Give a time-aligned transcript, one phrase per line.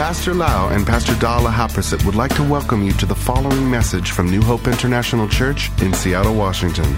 [0.00, 4.10] Pastor Lau and Pastor Dala Haprasit would like to welcome you to the following message
[4.10, 6.96] from New Hope International Church in Seattle, Washington.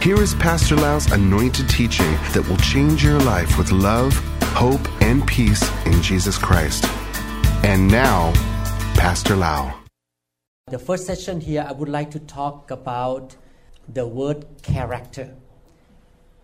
[0.00, 4.14] Here is Pastor Lau's anointed teaching that will change your life with love,
[4.54, 6.84] hope, and peace in Jesus Christ.
[7.64, 8.32] And now,
[8.94, 9.74] Pastor Lau.
[10.70, 13.36] The first session here, I would like to talk about
[13.96, 15.28] the word character.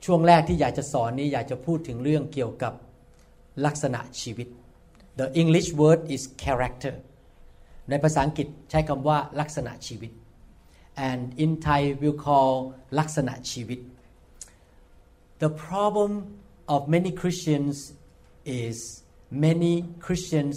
[0.04, 2.72] ช่วงแรกที่อยากจะสอนนี้อยากจะพูดถึงเรื่องเกี่ยวกับ
[3.64, 4.48] ลักษณะชีวิต
[5.20, 6.95] The English word is character
[7.88, 10.10] ในภาษาอังกฤษใช้คำว่าลักษณะชีวิต
[11.09, 12.52] and in Thai we'll call
[12.98, 13.80] ลักษณะชีวิต
[15.42, 16.12] The problem
[16.74, 17.77] of many Christians
[18.64, 18.77] is
[19.46, 19.74] many
[20.06, 20.56] Christians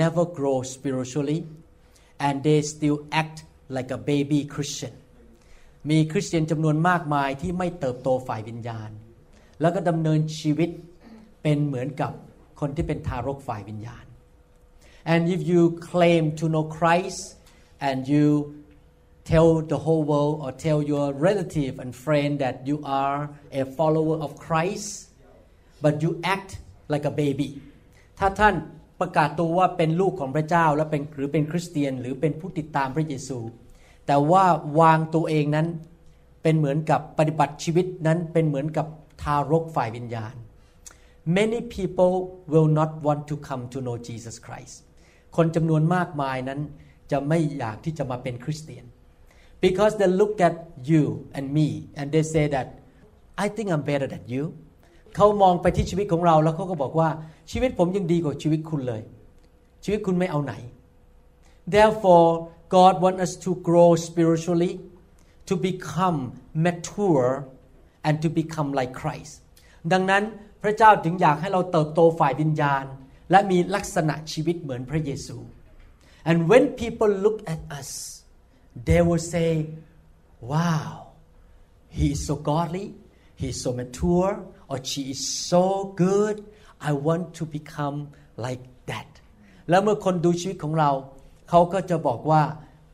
[0.00, 1.40] never grow spiritually
[2.26, 3.36] and they still act
[3.76, 4.94] like a baby Christian
[5.90, 8.90] มีคริสเตียนจำนวนมากมายที่ไม่เติบโตฝ่ายวิญญาณ
[9.60, 10.70] แล้วก็ดำเนินชีวิต
[11.42, 12.12] เป็นเหมือนกับ
[12.61, 14.05] คนที่เป็นทารกฝ่ายวิญญาณ
[15.13, 17.21] and if you claim to know Christ
[17.87, 18.25] and you
[19.31, 23.17] tell the whole world or tell your relative and friend that you are
[23.59, 24.87] a follower of Christ
[25.83, 26.49] but you act
[26.93, 27.49] like a baby
[28.19, 28.55] ถ้าท่าน
[28.99, 33.39] ประกาศตัวว่าเป็นลูกของพระเจ้าและเป็นหรือเป็นคริสเตียนหรือเป็นผู้ติดตามพระเยซู
[34.07, 34.43] แต่ว่า
[34.79, 35.67] วางตัวเองนั้น
[36.43, 38.87] เป็นเหมือนกับปฏิบัติชีวิตนั้นเป็นเหมือนกับ
[39.21, 40.35] ทารกฝ่ายวิญญาณ
[41.38, 42.12] many people
[42.52, 44.74] will not want to come to know Jesus Christ
[45.36, 46.60] คนจำนวนมากมายนั้น
[47.10, 48.84] จะไม่อยากที่จะมาเป็นคริสเตียน
[49.66, 50.54] because they look at
[50.90, 51.04] you
[51.36, 51.68] and me
[51.98, 52.66] and they say that
[53.44, 54.44] I think I'm better than you
[55.14, 57.08] เขามองไปที่ชีวิตของเราแล้วเขาก็บอกว่า
[57.50, 59.02] ชีวิตผมยังดีกว่าชีวิตคุณเลย
[59.84, 60.54] ชีวิตคุณไม่เอาไหน
[61.74, 62.28] therefore
[62.76, 64.72] God wants us to grow spiritually
[65.48, 66.18] to become
[66.66, 67.30] mature
[68.06, 69.32] and to become like Christ
[69.92, 70.22] ดังนั้น
[70.63, 72.85] พระเจ้าถึงอยากให้เราเติบโตฝ่ายวิญญาณ
[73.31, 75.37] และมีลักษณะชีวิตเหมือนพระเยซู
[76.29, 77.89] and when people look at us
[78.87, 79.51] they will say
[80.51, 80.91] wow
[81.97, 82.87] he is so godly
[83.41, 84.33] he is so mature
[84.69, 85.21] or she is
[85.51, 85.65] so
[86.03, 86.35] good
[86.89, 87.97] I want to become
[88.45, 89.09] like that
[89.69, 90.91] แล้วเมื่อคนดูชีวิตของเรา
[91.49, 92.41] เขาก็จะบอกว่า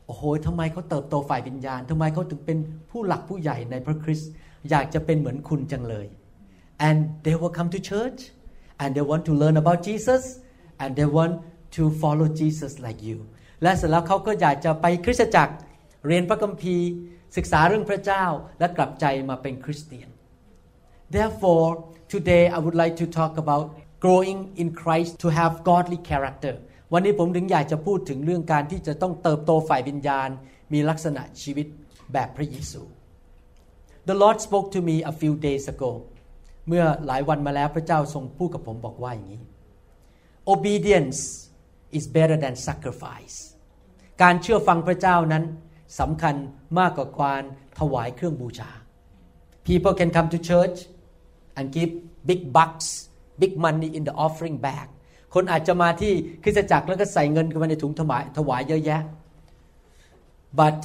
[0.06, 2.58] โอ้โหทำไมเขาเติบโตฝ่ายวิญญาณทำไมเขาถึงเป็น
[2.90, 4.30] ผู้หลักผู้ใหญ่ในพระคริสต์
[4.70, 6.06] อยากจะเป็นเหมือนคุณจังเลย
[6.87, 8.19] and they will come to church
[8.81, 10.23] and they want to learn about Jesus
[10.81, 11.33] and they want
[11.77, 13.17] to follow Jesus like you
[13.61, 15.53] และเสร็จแล้วเขาก็อยากจะไปคริสตจักร
[16.07, 16.87] เรียนพระคัมภีร์
[17.37, 18.25] ศึกษาเรื่องพระเจ้า
[18.59, 20.09] และกลับใจมาเป็นคริสเตียน
[21.15, 21.69] Therefore
[22.13, 23.65] today I would like to talk about
[24.03, 26.55] growing in Christ to have godly character
[26.93, 30.29] วันนี้ผมถึงอยากจะพูดถึงเรื่องการที่จะต้องเติบโตฝ่ายวิญญาณ
[30.73, 31.67] มีลักษณะชีวิต
[32.13, 32.81] แบบพระเยซู
[34.09, 35.91] The Lord spoke to me a few days ago
[36.68, 39.42] เมื่อหลายวันมาแล้วพระเจ้าทรงพูดกับผมบอกว่าอย่างนี้
[40.52, 41.20] Obedience
[41.98, 43.36] is better than sacrifice
[44.22, 45.44] การเชื่อฟังพระเจ้านั้น
[46.00, 46.34] สำคัญ
[46.78, 47.42] มากกว่าการ
[47.78, 48.70] ถวายเครื่องบูชา
[49.66, 50.78] People can come to church
[51.56, 51.90] and give
[52.28, 52.88] big bucks
[53.42, 54.88] big money in the offering bag
[55.34, 56.12] คนอาจจะมาที่
[56.42, 59.02] คริสตจักรแล้วก็ใส่เงินเข้ามาในถุงถวายถวายเยอะแยะ
[60.60, 60.78] but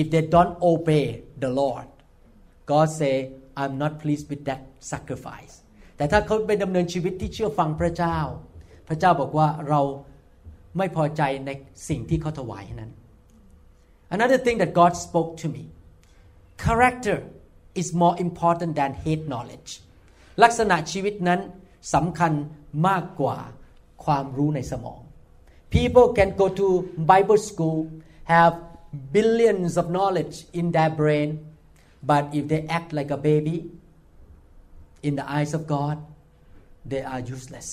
[0.00, 1.06] if they don't obey
[1.42, 1.88] the Lord
[2.70, 3.14] God say
[3.60, 4.60] I'm not pleased with that
[4.91, 5.53] sacrifice
[5.97, 8.17] แต่ถ้าเขาไปดำเนินชีวิตที่เชื่อฟังพระเจ้า
[8.87, 9.81] พระเจ้าบอกว่าเรา
[10.77, 11.49] ไม่พอใจใน
[11.89, 12.91] สิ่งที่เขาถวายนั้น
[14.15, 15.63] Another thing that God spoke to me
[16.65, 17.17] character
[17.81, 19.71] is more important than head knowledge
[20.43, 21.39] ลักษณะชีวิตนั้น
[21.93, 22.31] สำคัญ
[22.87, 23.37] มากกว่า
[24.05, 25.01] ความรู้ในสมอง
[25.75, 26.67] People can go to
[27.11, 27.79] Bible school
[28.33, 28.53] have
[29.15, 31.29] billions of knowledge in their brain
[32.09, 33.57] but if they act like a baby
[35.08, 35.96] in the eyes of God
[36.90, 37.68] they are useless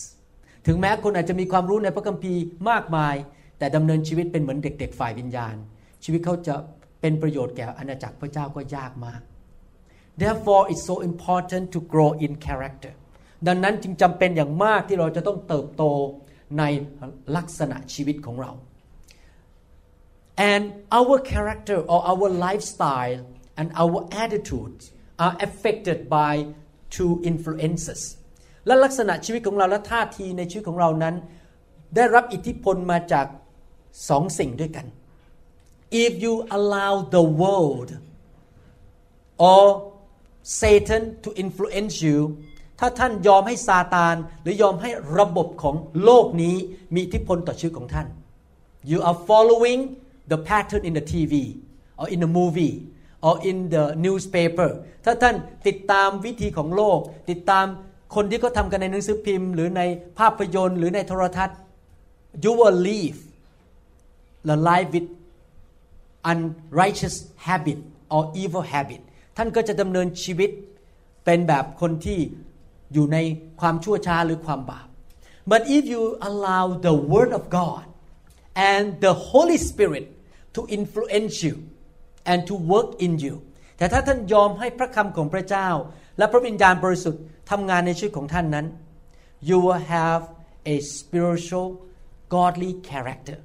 [0.68, 3.16] ถึงแม้คนอาจจะมีความรู้ในพระคัมภีร์มากมาย
[3.58, 5.56] แต่ดำเนินชีวิตเป็นเหมือนเด็ก ๆ ฝ่ายวิญญาณ
[6.04, 6.56] ชีวิตเขาจะ
[7.02, 9.22] เป็นประโยชน์แก่อาณาจักรพระเจ้าก็ยากมาก
[10.22, 12.94] therefore it's so important to grow in character
[13.48, 15.84] ดังนั้นจึงจำเป็นอย่างมากที่เราจะต้องเติบโต
[16.60, 16.64] ใน
[17.36, 18.52] ลักษณะชีวิตของเรา
[20.52, 20.64] and
[21.00, 23.22] our character or our lifestyle
[23.60, 24.84] and our attitudes
[25.26, 26.34] are affected by
[26.96, 28.02] to influences
[28.66, 31.16] และลักษณะชีวิตของเราและท่าทีในชีวิตของเรานั้น
[31.96, 33.26] ได้รับอิทธิพลมาจาก
[34.10, 34.86] สองสิ่งด้วยกัน
[36.04, 37.90] if you allow the world
[39.50, 39.64] or
[40.62, 42.18] Satan to influence you
[42.80, 44.90] ถ้าท่านยอมให้ซาตานหรือยอมให้
[45.20, 46.56] ระบบของโลกนี้
[46.94, 48.08] มีอิทธิพลต่อชีวิตของท่าน
[48.92, 49.80] you are following
[50.32, 51.34] the pattern in the TV
[52.00, 52.76] or in the movie
[53.28, 54.70] or in the newspaper
[55.06, 55.36] ถ้าท่าน
[55.68, 57.00] ติดตามวิธีของโลก
[57.30, 57.66] ติดตาม
[58.16, 59.82] คนที่เขาทำกันในหนังสือพิมพ์ หรือใน
[60.20, 61.58] ภาพยนตร์ หรือในโทรทัศน์
[62.44, 63.20] you will live
[64.50, 65.08] the life with
[66.32, 67.16] unrighteous
[67.48, 67.80] habit
[68.16, 69.02] or evil habit
[69.38, 70.50] ท่านก็จะดำเนินชีวิต
[71.26, 72.20] เป็นแบบคนที่
[72.94, 73.18] อยู่ใน
[73.62, 74.88] ความชั่วช้าหรือความบาป
[75.52, 77.86] but if you allow the word of God
[78.72, 80.06] and the Holy Spirit
[80.56, 81.56] to influence you
[82.32, 83.36] and to work in you
[83.78, 85.70] แต่ถ้าท่านยอมให้พระคำของพระเจ้า
[86.18, 88.66] และพระวิญญาณบริสุทธิ์ทำงานในชีวิตของท่านนั้น
[89.48, 90.22] you will have
[90.74, 91.68] a spiritual
[92.34, 93.38] godly character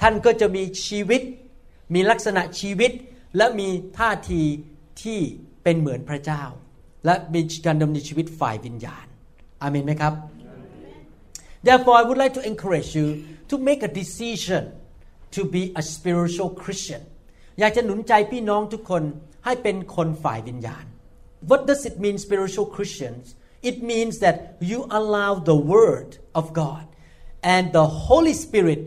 [0.00, 1.22] ท่านก็จะมีชีวิต
[1.94, 2.92] มีลักษณะชีวิต
[3.36, 4.42] และมีท่าที
[5.02, 5.18] ที่
[5.62, 6.42] เป็นเหมือนพระเจ้า
[7.06, 9.06] และมีการดำเนินชีวิตฝ่ายวิญญาณ
[9.62, 10.14] อาเมนไหมครับ
[11.66, 13.06] Therefore I would like to encourage you
[13.50, 14.62] to make a decision
[15.36, 17.02] to be a spiritual Christian
[17.58, 19.02] อยากจะหนุนใจพี่น้องทุกคน
[19.44, 20.84] ให้เป็นคนฝ่ายวิญญาณ
[21.50, 23.24] What does it mean spiritual Christians
[23.70, 24.36] It means that
[24.70, 26.10] you allow the word
[26.40, 26.84] of God
[27.54, 28.80] and the Holy Spirit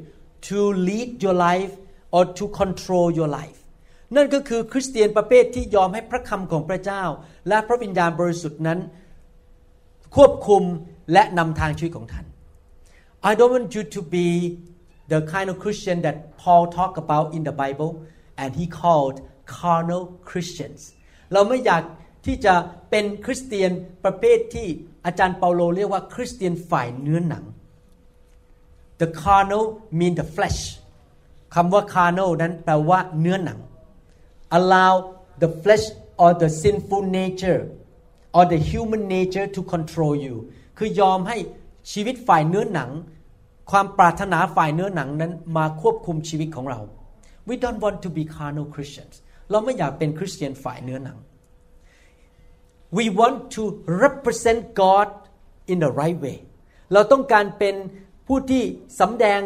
[0.49, 0.59] to
[0.89, 1.73] lead your life
[2.11, 3.59] or to control your life
[4.15, 7.03] นั่นก็คือคริสเตียนประเภทที่ยอมให้พระคำของพระเจ้า
[7.47, 8.79] และพระวิญญาณบริสุทธิ์นั้น
[10.15, 10.63] ควบคุม
[11.13, 12.25] และนำทางชีวิตของท่าน
[13.29, 14.27] I don't want you to be
[15.13, 17.91] the kind of Christian that Paul talked about in the Bible
[18.41, 19.17] and he called
[19.55, 20.81] carnal Christians
[21.33, 21.83] เราไม่อยาก
[22.25, 22.53] ที่จะ
[22.89, 23.71] เป็นคริสเตียน
[24.03, 24.67] ประเภทที่
[25.05, 27.43] อาจารย์เปาโลเรียกว่าคริสเตียนฝ่ายเนื้อหนัง
[29.01, 29.65] the carnal
[29.99, 30.61] mean the flesh
[31.55, 33.59] คำว่า carnal นั้นแปลว่าเนื้อหนัง
[34.57, 34.93] allow
[35.41, 35.85] the flesh
[36.23, 37.61] or the sinful nature
[38.37, 40.35] or the human nature to control you
[40.77, 41.37] คือยอมให้
[41.91, 42.89] ชีวิตฝ่ายเนื้อหนัง
[43.71, 46.79] ความปรารถนาฝ่ายเนื้อหนังนั้นมาควบคุมชีวิตของเรา
[47.49, 49.15] we don't want to be carnal Christians
[49.51, 51.17] เราไม่อยากเป็นคริสเตียนฝ่ายเนื้อหนัง
[52.97, 53.63] we want to
[54.03, 55.07] represent God
[55.71, 56.37] in the right way
[56.93, 57.75] เราต้องการเป็น
[58.27, 58.63] ผู้ที่
[58.99, 59.41] สำแดง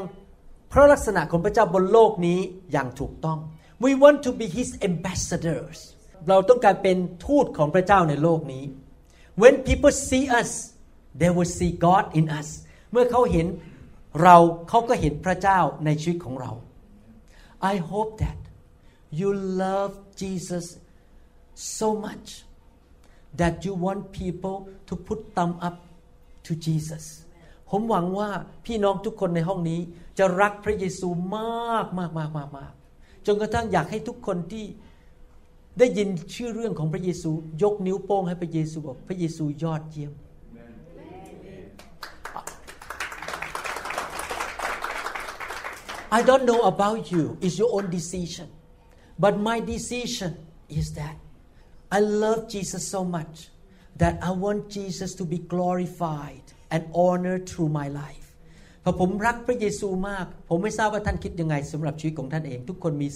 [0.72, 2.40] พระลักษณะของพระเจ้าบนโลกนี้
[2.72, 3.40] อย่างถูกต้อง
[3.86, 5.80] we want to be His ambassadors
[6.30, 8.64] เราต้องการเป็นทูตของพระเจ้าในโลกนี้
[9.42, 10.52] when people see us
[11.20, 12.50] they will see God in us
[12.92, 13.48] เมื่อเขาเห็น
[14.24, 14.36] เรา
[14.70, 16.52] เขาก็เห็นพระเจ้าในชีวิตของเรา
[17.62, 18.38] I hope that
[19.12, 20.78] you love Jesus
[21.54, 22.44] so much
[23.36, 25.78] that you want people to put thumb up
[26.46, 27.06] to Jesus
[27.70, 28.30] ผมหวังว่า
[28.66, 29.80] พี่น้องทุกคนในห้องนี้
[30.18, 31.08] จะรักพระเยซู
[31.38, 32.72] มากมากมากมากมาก
[33.26, 34.66] จนกระทั่งอยากให้ทุกคนที่
[35.80, 37.32] ได้ยินชื่อเรื่องของพระเยซู
[37.64, 40.14] ยกนิ้วโป้งให้พระเยซูบอกพระเยซูยอดเยี่ยม
[46.18, 48.48] I don't know about you it's your own decision
[49.24, 50.32] but my decision
[50.80, 51.16] is that
[51.98, 53.36] I love Jesus so much
[54.02, 58.28] that I want Jesus to be glorified and honored through my life
[58.84, 63.08] พอผมรักพระเยซูมาก ผมไม่ทราบว่าท่านคิดยังไงสำหรับชีวิตของท่านเอง ทุกคนมี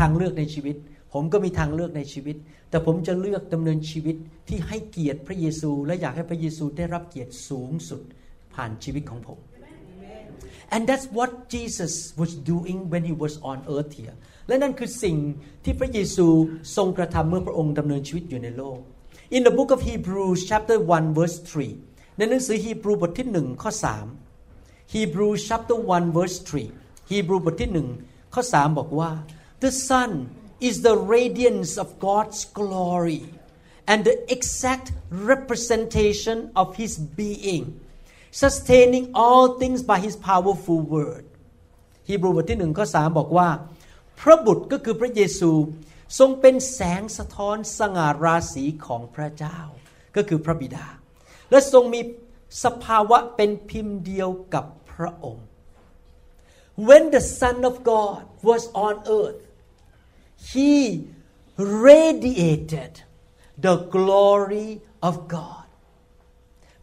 [0.00, 0.76] ทางเลือกในชีวิต
[1.12, 2.36] ผมก็มีทางเลือกในชีวิต
[2.70, 4.16] แต่ผมจะเลือกดำเนินชีวิต
[4.48, 8.02] ที่ให้เกียรติพระเยซู และอยากให้พระเยซูได้รับเกียรติสูงสุด
[8.54, 9.38] ผ่านชีวิตของผม
[10.73, 14.15] and that's what Jesus was doing when he was on earth here
[14.47, 15.17] และนั่นคือสิ่ง
[15.63, 16.27] ที่พระเยซู
[16.75, 18.79] ทรงกระทำเมื่อพระองค์ดำเนินชีวิตอยู่ในโลก
[19.35, 21.37] In the book of Hebrews chapter 1 verse
[21.77, 23.71] 3ในหนังสือฮีบรูบทที่1ข้อ
[24.33, 26.37] 3 Hebrews chapter 1 verse
[26.73, 27.71] 3ฮีบรูบทที่
[28.01, 29.11] 1ข้อ3บอกว่า
[29.63, 30.11] The Son
[30.69, 33.23] is the radiance of God's glory
[33.91, 34.87] and the exact
[35.31, 37.63] representation of His being
[38.42, 41.24] Sustaining all things by His powerful word
[42.08, 43.48] ฮีบรูบทที่1ข้อ3บอกว่า
[44.20, 45.50] พระบุตรก็คือพระเยซู
[46.18, 49.58] ทรงเป็นแสงสะท้อนสง่าราศีของพระเจ้า
[50.16, 50.86] ก็คือพระบิดา
[51.50, 52.00] และทรงมี
[52.64, 55.46] สภาวะเป็นพิมพ์เดียวกับพระองค์
[56.88, 59.42] When the Son of God was on earth
[60.50, 60.72] he
[61.88, 62.92] radiated
[63.66, 64.70] the glory
[65.08, 65.63] of God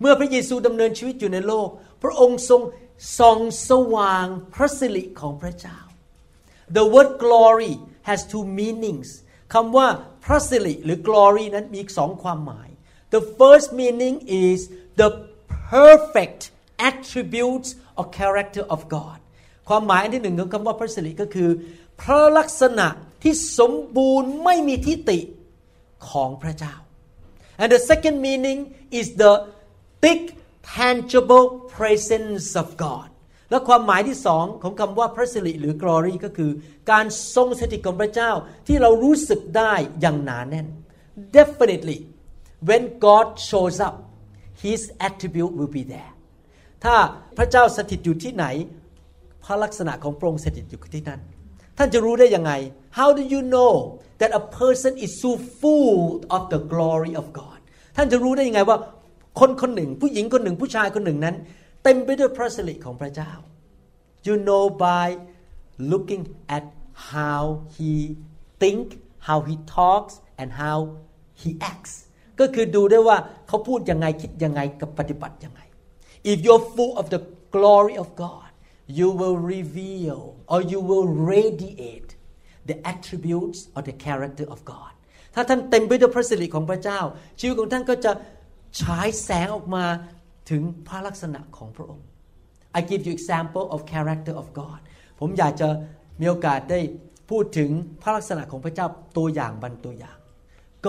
[0.02, 1.70] เมื่อพระเยซูดำเนินชีวิตอยู่ในโลก
[2.04, 2.62] พระองค์ทรง
[3.20, 3.40] ส่อง
[3.70, 5.80] สว่างพระสิริของพระเจ้า
[6.78, 7.74] The word glory
[8.10, 9.10] has two meanings
[9.54, 9.88] คำว่า
[10.26, 12.70] พระสิริหรือ glory นั้นมีสองความหมาย
[13.14, 14.16] The first meaning
[14.48, 14.60] is
[15.02, 15.10] the
[15.72, 16.42] perfect
[16.90, 19.20] attributes or character of God
[19.70, 21.50] ความหมายอันที่หนึ่งของคำว่าพระสิริก็คือ
[22.02, 22.88] พระลักษณะ
[23.24, 25.20] ที่สมบูรณ์ไม่มีทิฏฐิ
[26.10, 26.74] ของพระเจ้า
[27.62, 28.60] and the second meaning
[29.00, 29.32] is the
[30.04, 30.22] thick
[30.78, 33.08] tangible presence of God
[33.50, 36.52] และความหมายที่สองของคำว่าพระสิริหรือ glory ก็คือ
[36.92, 37.06] การ
[37.36, 38.32] ทรงสถิตของพระเจ้า
[38.68, 40.68] ที่เรารู้สึกได้อย่างหนาแน่น
[41.38, 42.00] definitely
[42.68, 43.96] when God shows up
[44.64, 46.12] His attribute will be there
[46.84, 46.96] ถ้า
[47.38, 48.46] พระเจ้าสถิตอยู่ที่ไหน
[49.46, 51.22] พระลักษณะของพระองค์สถิตอยู่ที่นั่น
[51.78, 52.52] ท่านจะรู้ได้ยังไง
[53.00, 53.74] How do you know
[54.22, 55.32] that a person is so
[55.62, 56.00] full
[56.36, 57.60] of the glory of God
[57.98, 58.78] ท่านจะรู้ได้ยังไงว่า
[59.40, 61.36] คนคนหนึ่ง ผู้หญิงคนหนึ่งผู้ชายคนหนึ่งนั้น
[61.84, 63.32] เต็มไปด้วยพระสิริของพระเจ้า
[64.28, 65.08] You know by
[65.92, 66.24] looking
[66.58, 66.66] at
[67.12, 67.44] how
[67.76, 67.92] he
[68.62, 68.86] think
[69.28, 70.78] how he talks and how
[71.42, 71.94] he acts
[72.40, 75.62] ก็คือดูได้ว่าเขาพูดยังไงคิดยังไงกับปฏิบัติยังไง
[76.32, 77.22] If you're full of the
[77.56, 78.50] glory of God
[79.00, 80.22] you will reveal
[80.52, 82.12] or you will radiate
[82.70, 84.94] the attributes or the character of God
[85.36, 87.00] ถ้าท่านเต็มไปด้วยพระสิริของพระเจ้า
[87.40, 88.12] ชีวิตของท่านก็จะ
[88.80, 89.86] ฉายแสงออกมา
[90.50, 92.06] ถึงพระลักษณะของพระองค์
[92.78, 94.80] I give you example of character of God
[95.20, 95.68] ผมอยากจะ
[96.20, 96.80] มีโอกาสได้
[97.30, 97.70] พูดถึง
[98.02, 98.88] พระลักษณะของพระเจ้า
[99.18, 100.18] ตัวอย่างบรรตัวอย่าง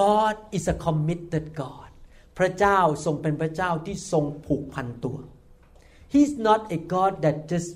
[0.01, 1.91] God is a committed God
[2.39, 5.19] พระเจ้าทรงเป็นพระเจ้าที่ทรงผูกพันตัว
[6.13, 7.71] He's not a God that just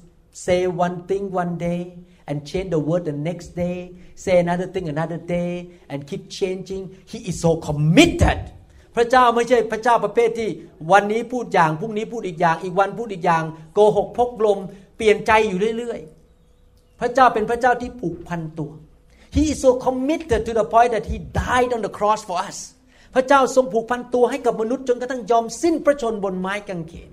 [0.44, 1.80] say one thing one day
[2.28, 3.78] and change the word the next day
[4.24, 5.52] say another thing another day
[5.90, 6.82] and keep changing
[7.12, 8.40] He is so committed
[8.96, 10.50] พระเจ้าไม่ใช่พระเจ้าประเภทที่
[10.92, 13.42] วันนี้พูดอย่างพรุ่งนี้พูดอีกอย่าง อีกวันพูดอีกอย่าง
[13.74, 14.58] โกหกพกลม
[14.96, 18.72] เปลี่ยนใจอยู่เรื่อยๆ พระเจ้าเป็นพระเจ้าที่ผูกพันตัว
[19.36, 22.58] He is so committed to the point that he died on the cross for us
[23.14, 27.10] พระเจ้าทรงผูกพันตัวให้กับมนุษย์จนกระทั่งยอมสิ้นพระชนบนไม้กางเขน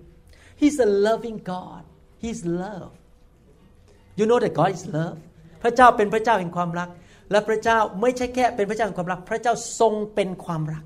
[0.61, 1.83] He's a loving God
[2.23, 2.93] He's love
[4.19, 5.17] You know that God is love
[5.63, 6.89] พระเจ้าเป็นพระเจ้าแห่งความรัก
[7.31, 10.83] และพระเจ้าไม่ใช่แค่เป็นพระเจ้าแห่งความรัก พระเจ้าทรงเป็นความรัก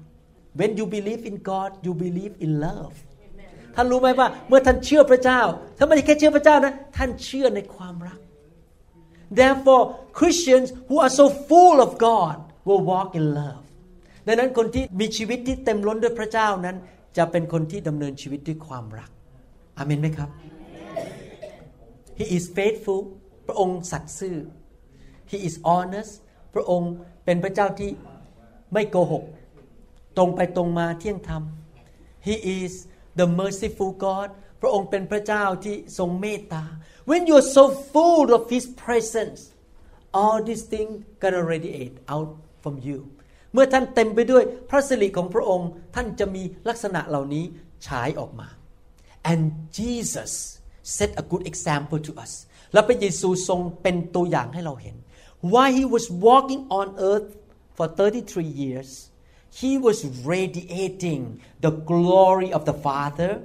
[0.59, 2.95] When you believe in God you believe in love
[3.75, 5.41] ท่านรู้ไหมว่าเมื่อท่านเชื่อพระเจ้า
[5.77, 8.19] ท่านไม่ได้แค่เชื่อพระเจ้านะ ท่านเชื่อในความรัก
[9.39, 9.83] Therefore
[10.19, 12.37] Christians who are so full of God
[12.67, 13.63] will walk in love
[14.27, 16.77] ดังนั้นคนที่มีชีวิตที่เต็มล้นด้วยพระเจ้านั้น
[17.17, 19.09] จะเป็นคนที่ดำเนินชีวิตด้วยความรัก
[19.77, 20.29] อามนไหมครับ
[22.19, 23.01] He is faithful
[23.47, 24.35] พระองค์สัตย์ซื่อ
[25.31, 26.13] He is honest
[26.53, 26.91] พระองค์
[27.25, 27.89] เป็นพระเจ้าที่
[28.73, 29.23] ไม่โกหก
[30.17, 31.43] ตรงไปตรงมาเที่ยงธรรม
[32.27, 32.71] He is
[33.19, 34.29] the merciful God
[34.61, 36.63] พระองค์เป็นพระเจ้าที่ทรงเมตตา
[37.09, 39.39] When you are so full of His presence
[40.19, 42.29] all these things gonna radiate out
[42.63, 42.99] from you
[43.53, 47.45] เมื่อท่านเต็มไปด้วยพระสิริของพระองค์ท่านจะมีลักษณะเหล่านี้
[47.87, 48.47] ฉายออกมา
[49.31, 49.43] and
[49.77, 50.31] Jesus
[50.95, 52.31] set a good example to us
[52.73, 54.95] และพระเยซูทรงเป็นตัวอย่างให้เราเห็น
[55.53, 57.29] While he was walking on earth
[57.75, 58.89] for 33 years
[59.61, 63.41] he was radiating the glory of the Father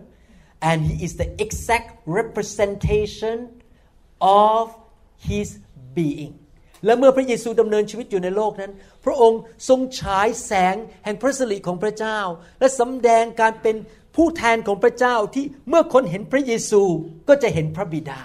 [0.61, 3.37] and he is the exact representation
[4.21, 4.65] of
[5.29, 5.49] his
[5.97, 6.35] being
[6.85, 8.73] และเมื่อพระเยซูดำเนินชีวิตอยู่ในโลกนั้น
[9.05, 12.19] พระองค์ทรงฉายแสงแห่งพระสิริของพระเจ้า
[12.59, 13.77] และสำแดงการเป็น
[14.17, 16.83] ผู้แทนของพระเจ้าที่เมื่อคนเห็นพระเยซู
[17.29, 18.21] ก็จะเห็นพระบิดา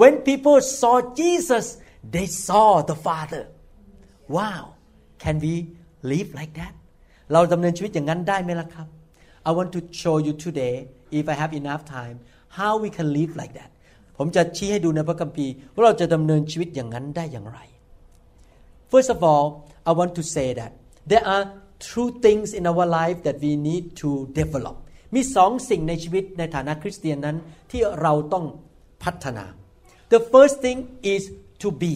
[0.00, 1.66] When people saw Jesus
[2.14, 3.42] they saw the Father
[4.36, 4.62] Wow
[5.22, 5.54] can we
[6.12, 6.77] live like that
[7.32, 8.86] เราดำเนินชีวิตอย่างนั้นได้ไหมล่ะครับ
[9.48, 10.74] I want to show you today
[11.18, 12.16] if I have enough time
[12.58, 13.70] how we can live like that
[14.18, 17.58] ผมจะชี้ให้ดูในพระคัมภีร์ว่าเราจะดำเนินชีวิตอย่างนั้นได้อย่างไร
[18.90, 19.46] First of all
[19.90, 20.72] I want to say that
[21.10, 21.44] there are
[21.90, 24.76] two things in our life that we need to develop
[25.14, 27.36] มีสองสิ่งในชีวิตในฐานะคริสเตียนนั้น
[27.70, 28.44] ที่เราต้อง
[29.02, 29.44] พัฒนา
[30.12, 30.78] The first thing
[31.14, 31.22] is
[31.62, 31.94] to be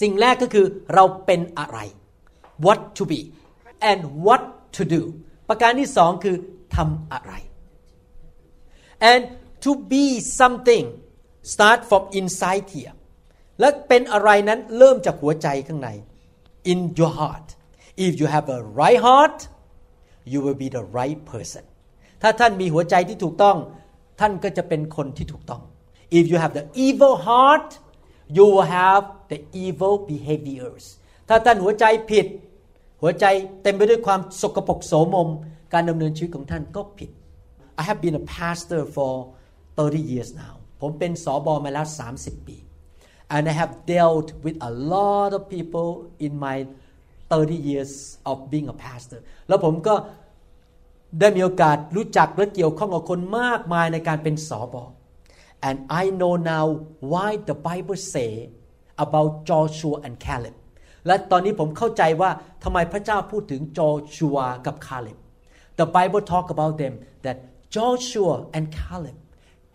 [0.00, 1.78] สิ่งแรกก็คือเราเป็นอะไร
[2.64, 3.20] what to be
[3.90, 4.42] and what
[4.76, 5.02] to do
[5.48, 6.36] ประการที่สองคือ
[6.76, 7.32] ทำอะไร
[9.10, 9.22] and
[9.64, 10.06] to be
[10.40, 10.86] something
[11.52, 12.94] start from inside here
[13.60, 15.88] และเป็นอะไรนั้นเริ่มจากหัวใจข้างใน
[16.72, 17.48] in your heart
[18.06, 19.38] if you have a right heart
[20.32, 21.64] you will be the right person
[22.22, 23.56] ถ้าท่านมีหัวใจที่ถูกต้อง
[24.20, 25.62] ท่านก็จะเป็นคนที่ถูกต้อง
[26.18, 27.70] if you have the evil heart
[28.36, 30.84] you will have the evil behaviors
[31.28, 32.26] ถ้าท่านหัวใจผิด
[33.00, 33.24] หัวใจ
[33.62, 35.28] เต็มไปด้วยความสกปรกโสมม
[35.72, 37.10] การดำเนินชีวิตของท่านก็ผิด
[37.80, 39.12] I have been a pastor for
[39.76, 41.86] 30 years now ผมเป็นสอบอมาแล้ว
[42.16, 42.56] 30 ปี
[43.34, 45.90] and I have dealt with a lot of people
[46.26, 46.56] in my
[47.30, 47.92] 30 years
[48.30, 49.94] of being a pastor แล้วผมก็
[51.20, 54.84] ได้มีโอกาสรู้จักและเกี่ยวข้องกับคนมากมายในการเป็นสอบอ
[55.68, 56.66] and I know now
[57.12, 58.30] why the Bible say
[59.04, 60.56] about Joshua and Caleb
[61.08, 62.30] และตอนนี้ผมเข้าใจว่า
[62.64, 65.18] ทำไมพระเจ้าพูดถึงจอชัวกับคาเลบ
[65.80, 67.36] The Bible talk about them that
[67.74, 69.18] Joshua and Caleb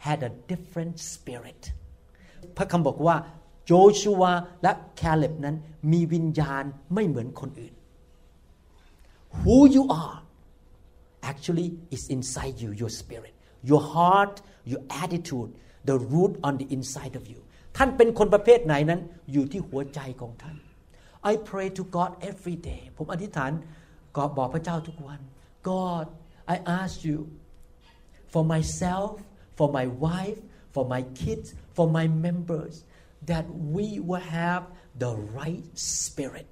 [0.05, 1.61] had a different spirit
[2.57, 3.15] พระคำบอกว่า
[3.65, 4.23] โจชัว
[4.63, 5.55] และแคเลบนั้น
[5.91, 6.63] มีวิญญาณ
[6.93, 7.73] ไม่เหมือนคนอื่น
[9.39, 10.17] Who you are
[11.31, 13.33] actually is inside you your spirit
[13.69, 14.35] your heart
[14.71, 15.49] your attitude
[15.89, 17.39] the root on the inside of you
[17.77, 20.57] ท่านเป็นคนประเภทไหนนั้นอยู่ที่หัวใจของท่าน
[21.31, 23.51] I pray to God every day ผมอธิษฐาน
[24.15, 25.19] ก็บอกพระเจ้าทุกวัน
[25.69, 26.05] God
[26.53, 27.19] I ask you
[28.33, 29.11] for myself
[29.57, 30.39] for my wife
[30.75, 32.75] for my kids for my members
[33.29, 34.63] that we will have
[35.03, 35.65] the right
[36.01, 36.51] spirit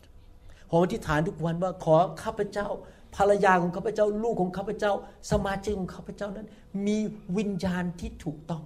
[0.69, 2.67] ผมอธิษฐานทุกวันว่าขอข้าพเจ้า
[3.15, 4.93] ภรรยาของข้าพเจ้า ลูกของข้าพเจ้า
[5.31, 6.47] สมาชิกของข้าพเจ้านั้น
[6.87, 6.97] มี
[7.37, 8.63] วิญญาณที่ถูกต้อง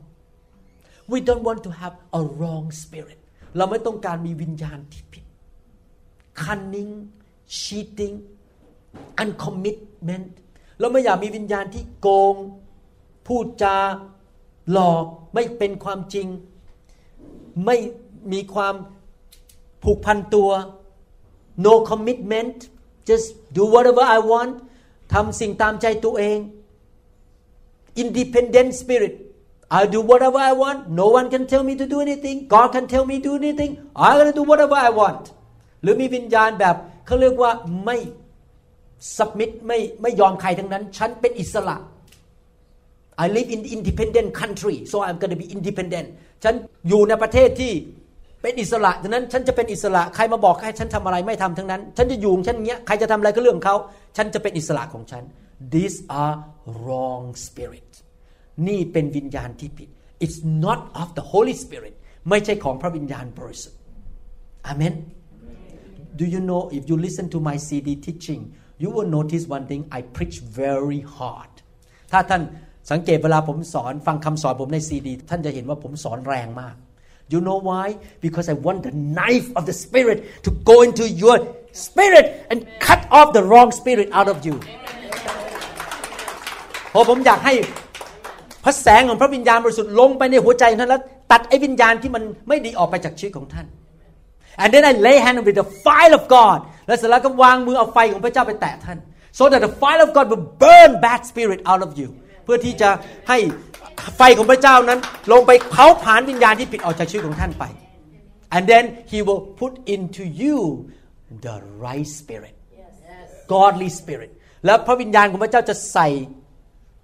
[1.11, 3.19] we don't want to have a wrong spirit
[3.57, 5.24] เราไม่ต้องการมีวิญญาณที่ผิด
[6.41, 6.93] cunning
[7.57, 8.15] cheating
[9.21, 10.29] uncommitment
[10.79, 12.35] เราไม่อยากมีวิญญาณที่โกง
[13.27, 13.77] พูดจา
[14.71, 16.27] หลอกไม่เป็นความจริง
[17.65, 17.77] ไม่
[18.31, 18.75] มีความ
[19.83, 20.49] ผูกพันตัว
[21.65, 22.57] no commitment
[23.07, 23.27] just
[23.57, 24.53] do whatever I want
[25.13, 26.39] ทำสิ่งตามใจตัวเอง
[28.03, 29.15] independent spirit
[29.79, 32.85] I do whatever I want no one can tell me to do anything God can
[32.93, 33.71] tell me to do anything
[34.03, 35.23] I'm gonna do whatever I want
[35.85, 36.75] หรือมีวิญญาณแบบ
[37.05, 37.51] เขาเรียกว่า
[37.85, 37.97] ไม่
[39.17, 41.77] submit ไม่ไม่ยอมใครทั้งนั้น ฉันเป็นอิสระ
[43.23, 46.07] I live in independent country so I'm going to be independent
[46.43, 46.53] ฉัน
[46.89, 47.73] อยู่ในประเทศที่
[48.41, 53.75] เป็นอิสระดังนั้นฉันจะเป็นอิสระ ใครมาบอกให้ฉันทำอะไรไม่ทำทั้งนั้น ฉันจะอยู่ฉันเงี้ย ใครจะทำอะไรก็เรื่องเขา
[54.17, 55.23] ฉันจะเป็นอิสระของฉัน
[55.73, 56.35] these are
[56.83, 57.91] wrong spirit
[58.67, 59.89] นี่เป็นวิญญาณที่ผิด
[60.23, 61.95] it's not of the Holy Spirit
[62.29, 63.79] ไม่ใช่ของพระวิญญาณบริสุทธิ์
[64.71, 64.95] Amen
[66.19, 68.41] Do you know if you listen to my CD teaching
[68.83, 71.53] you will notice one thing I preach very hard
[72.11, 72.41] ถ้าท่าน
[72.91, 76.75] สังเกตเวลาผมสอนฟังคำสอนผมในซีดีท่านจะเห็นว่าผมสอนแรงมาก
[77.33, 77.97] You know why?
[78.21, 81.37] Because I want the knife of the Spirit to go into your
[81.71, 84.55] spirit and cut off the wrong spirit out of you.
[86.91, 87.53] เพราะผมอยากให้
[88.63, 93.65] พระแสงของพระวิญญาณบริสุทธิ์ลงไปในหัวใจท่านแล้วตัดไอ้วิญญาณที่มันไม่ดีออกไปจากชีวิตของท่าน
[94.61, 98.97] and then I lay hand with the fire of God แล้วเสร็จแล้วก็วางมือเอาไฟของพระเจ้าไปแตะท่าน
[99.37, 102.09] so that the fire of God will burn bad spirit out of you
[102.43, 102.89] เพื่อที่จะ
[103.29, 103.37] ให้
[104.17, 104.99] ไฟของพระเจ้านั้น
[105.31, 107.65] ลงไปเผาผลาญวิญญาณที่ผิดออกจากชีวิตของท่านไป
[108.55, 110.57] and then he will put into you
[111.45, 112.55] the right spirit
[113.53, 114.31] godly spirit
[114.65, 116.07] แล้วพระวิญญาณของพระเจ้าจะใส่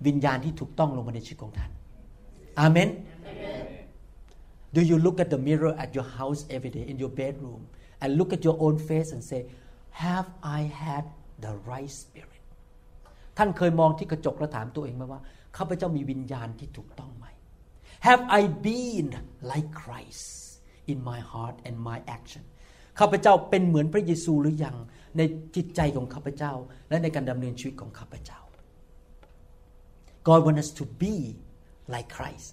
[0.07, 1.69] วิญญาณที่ถูกต้องลงมาในชีวิตของท่าน
[2.59, 2.87] อาเมน
[4.75, 7.61] Do you look at the mirror at your house every day in your bedroom
[8.01, 9.41] and look at your own face and say
[10.03, 11.05] have I had
[11.45, 12.41] the right spirit
[13.37, 15.21] ท่านเคยมองที่กระจกแล้วถามตัวเองไหมว่า
[15.57, 17.25] ข้าพเจ้ามีวิญญาณที่ถูกต้องไหม
[18.07, 19.07] Have I been
[19.51, 20.25] like Christ
[20.91, 22.43] in my heart and my action
[22.99, 24.77] ข้าพเจ้าเป็นเหมือนพระเยซูหรือยัง
[25.17, 25.21] ใน
[25.55, 26.53] จิตใจของข้าพเจ้า
[26.89, 28.39] และในการดำเนินชีวิตของข้าพเจ้า
[30.27, 31.15] God wants us to be
[31.93, 32.49] like Christ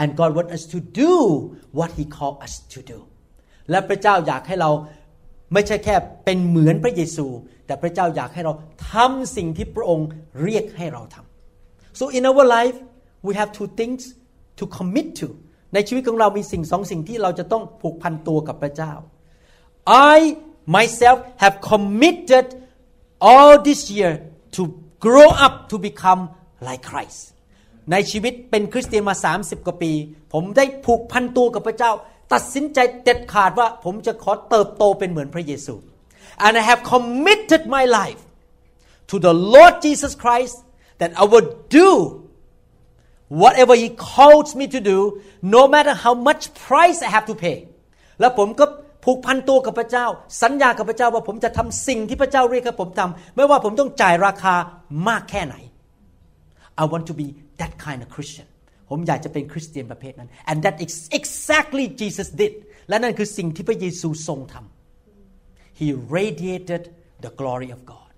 [0.00, 1.12] and God wants us to do
[1.78, 2.98] what He called us to do
[3.70, 4.70] และพระเจ้าอยากให้เรา
[5.52, 7.26] ไม่ใช่แค่เป็นเหมือนพระเยซู
[7.66, 8.52] แต่พระเจ้าอยากให้เรา
[8.92, 10.08] ทำสิ่งที่พระองค์
[10.42, 12.76] เรียกให้เราทำ so in our life
[13.26, 14.02] we have two things
[14.58, 15.28] to commit to
[15.74, 18.92] ในชีวิตของเรามีสิ่งสองสิ่งที่เราจะต้องผูกพันตัวกับพระเจ้า
[20.14, 20.16] I
[20.76, 22.46] myself have committed
[23.30, 24.12] all this year
[24.56, 24.62] to
[25.06, 26.20] grow up to become
[26.66, 27.33] like Christ
[27.90, 29.92] ในชีวิตเป็นคริสเตียนมา 30 กว่าปี
[30.32, 31.92] ผมได้ผูกพันตัวกับพระเจ้า
[32.32, 35.74] ตัดสินใจเด็ดขาดว่าผมจะขอเติบโตเป็นเหมือนพระเยซู
[36.44, 38.22] and I have committed my life
[39.10, 40.56] to the Lord Jesus Christ
[41.00, 41.48] that I would
[41.80, 41.90] do
[43.42, 44.98] whatever He calls me to do
[45.56, 47.58] no matter how much price I have to pay
[48.20, 48.66] แล้วผมก็
[49.04, 50.06] ผูกพันตัวกับพระเจ้า
[50.42, 54.54] สัญญากับพระเจ้าว่าผมจะทำสิ่งที่พระเจ้าเรียกให้ผมทำไม่ว่าผมต้องจ่ายราคา
[55.08, 55.54] มากแค่ไหน
[56.82, 57.26] I want to be
[57.60, 58.48] that kind of Christian
[58.90, 62.52] ผมอยากจะเป็นคริสเตียนประเภทนั้น and that is exactly Jesus did
[62.88, 65.88] และนั่นคือสิ่งที่พระเยซูทรงทำ He
[66.18, 66.82] radiated
[67.24, 68.10] the glory of God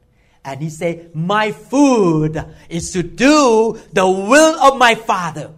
[0.48, 0.94] and he said
[1.34, 2.32] my food
[2.78, 3.38] is to do
[3.98, 5.48] the will of my Father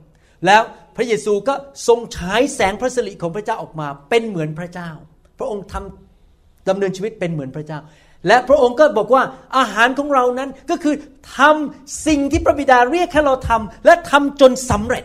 [0.47, 0.63] แล้ว
[0.97, 1.55] พระเยซูก็
[1.89, 4.91] ทรงฉายแสงพระสิริของพระเจ้าออกมาเป็นเหมือนพระเจ้า
[5.39, 7.79] พระองค์ทำดำเนินชีวิตเป็นเหมือนพระเจ้า
[8.27, 9.23] และพระองค์ก็บอกว่า
[9.59, 10.95] อาหารของเรานั้นก็คือ
[11.37, 15.05] ทำสิ่งที่พระบิดาเรียกให้เราทำและทำจนสำเร็จ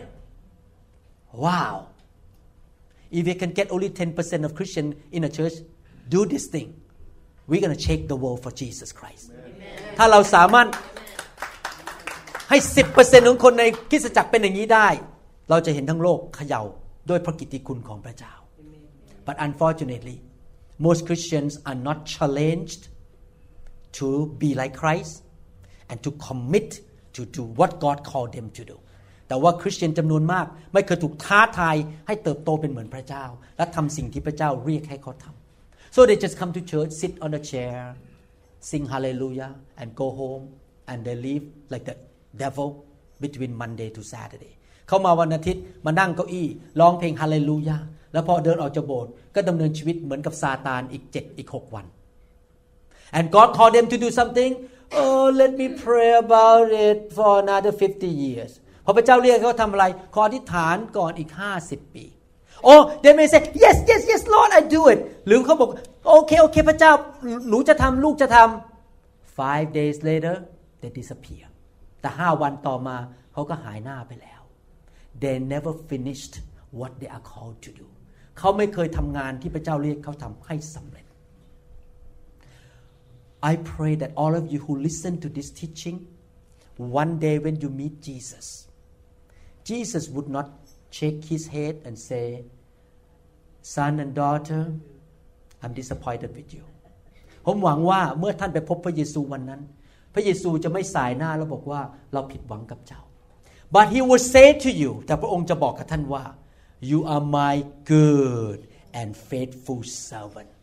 [1.44, 1.76] ว้าว
[3.16, 5.56] if we can get only 10% of Christian in a church
[6.14, 6.68] do this thing
[7.48, 9.24] we're gonna shake the world for Jesus Christ
[9.98, 10.68] ถ้าเราสามารถ
[12.48, 12.58] ให้
[12.94, 14.88] 10%ของคนในคริสตจักรเป็นอย่างนี้ได้
[15.50, 16.62] เราจะเห็นทั้งโลกเขย่า
[17.10, 18.34] ด้วยพระกิตติคุณของพระเจ้า
[19.26, 20.16] but unfortunately
[20.86, 22.82] most Christians are not challenged
[23.98, 24.08] to
[24.40, 25.12] be like Christ
[25.90, 26.70] and to commit
[27.16, 28.76] to do what God called them to do
[29.28, 31.76] แต่ว่าคริสเตียนจำนวนมากไม่เคยถูกท้าทาย
[32.06, 33.24] ให้เติบโตเป็นเหมือนพระเจ้า
[33.56, 37.78] และทำสิ่งที่พระเจ้าเรียกให้เขาทำ so they just come to church sit on a chair
[38.68, 40.44] sing hallelujah and go home
[40.90, 41.96] and they live like the
[42.42, 42.68] devil
[43.24, 44.54] between Monday to Saturday
[44.88, 46.46] เขามาวันอาทิตย์มานั่งเก้าอี้
[46.80, 47.76] ร้องเพลงฮาเลลูยา
[48.12, 51.86] แล้วพอเดินออกจากโบสถ์ก็ดำเนินชีวิตเหมือนกับซาตานอีกเจ็ดอีกหกวัน
[53.16, 54.52] and God called them to do something
[55.00, 58.52] oh let me pray about it for another 50 years
[58.84, 61.30] พอพระเจ้าเรียกเขาทำอะไร ขออธิษฐานก่อนอีก
[61.62, 62.04] 50 ปี
[62.68, 65.70] oh they may say yes yes yes Lord I do it หรือเขาบอก
[66.08, 66.92] โอเคโอเคพระเจ้า
[67.48, 70.36] หนูจะทำลูกจะทำ five days later
[70.80, 71.46] they disappear
[72.00, 72.96] แต่ห้าวันต่อมา
[73.32, 74.42] เขาก็หายหน้าไปแล้ว
[75.22, 76.34] they never finished
[76.78, 77.86] what they are called to do
[78.38, 81.03] เขาไม่เคยทำงานที่พระเจ้าเรียกเขาทำให้สำเร็จ
[83.50, 85.96] I pray that all of you who listen to this teaching
[87.02, 88.46] one day when you meet Jesus
[89.70, 90.48] Jesus would not
[90.98, 92.26] shake his head and say
[93.74, 94.62] son and daughter
[95.62, 96.64] I'm disappointed with you
[97.46, 99.62] ผมหวังว่าเมื่อท่านไปพบพระเยซูวันนั้น
[100.14, 101.80] พระเยซูจะไม่สายหน้าแล้วบอกว่า
[102.12, 103.00] เราผิดหวังกับเจ้า
[103.74, 106.24] but he will say to you แต่พระองค์จะบอกกับท่านว่า
[106.90, 107.54] you are my
[107.92, 108.58] good
[109.00, 110.53] and faithful servant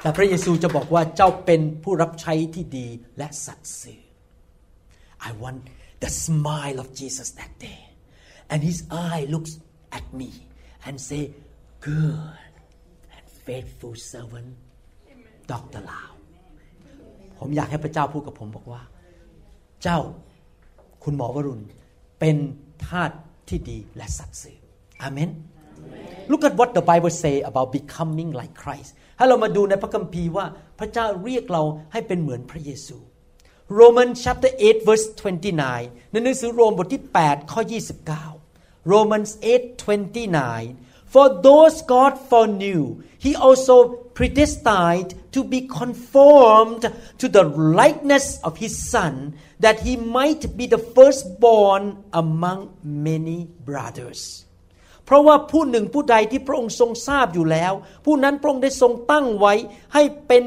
[0.00, 2.86] แต่พระเยซูจะบอกว่าเจ้าเป็นผู้รับใช้ที่ดี
[3.18, 4.00] และสัตย์ซื่อ
[5.28, 5.60] I want
[6.04, 7.80] the smile of Jesus that day
[8.52, 9.52] and his eye looks
[9.98, 10.30] at me
[10.86, 11.22] and say
[11.88, 12.52] good
[13.16, 14.50] and faithful servant
[15.52, 15.82] Dr.
[15.90, 16.10] Lau
[17.38, 18.82] ผมอยากให้พระเจ้าพูดกับผมบอกว่า
[19.82, 19.98] เจ้า
[21.04, 21.64] คุณหมอวรุณ
[22.20, 22.36] เป็น
[22.86, 23.10] ทาส
[23.48, 24.58] ที่ดีและสัตย์ซื่อ
[25.02, 25.30] อาเมน
[26.30, 30.46] Look at what the Bible say about becoming like Christ ให้เรามาดูในพระคัมภีร์ว่า
[30.78, 32.96] พระเจ้าเรียกเราให้เป็นเหมือนพระเยซู
[33.78, 35.06] Roman chapter 8 verse
[35.60, 37.60] 29 ในหนังสือโรมบทที่ 8 ข้อ
[38.26, 40.76] 29 Romans 8:29
[41.12, 42.82] For those God foreknew
[43.24, 43.76] he also
[44.18, 46.82] predestined to be conformed
[47.18, 54.45] to the likeness of his son that he might be the firstborn among many brothers
[55.06, 57.72] เพราะว่าผู้หนึ่งผู้ใดที่พระองค์ทรงทราบอยู่แล้ว
[58.06, 59.54] ผู้นั้นพระองค์ได้ทรงตั้งไว้
[59.94, 60.44] ให้เป็น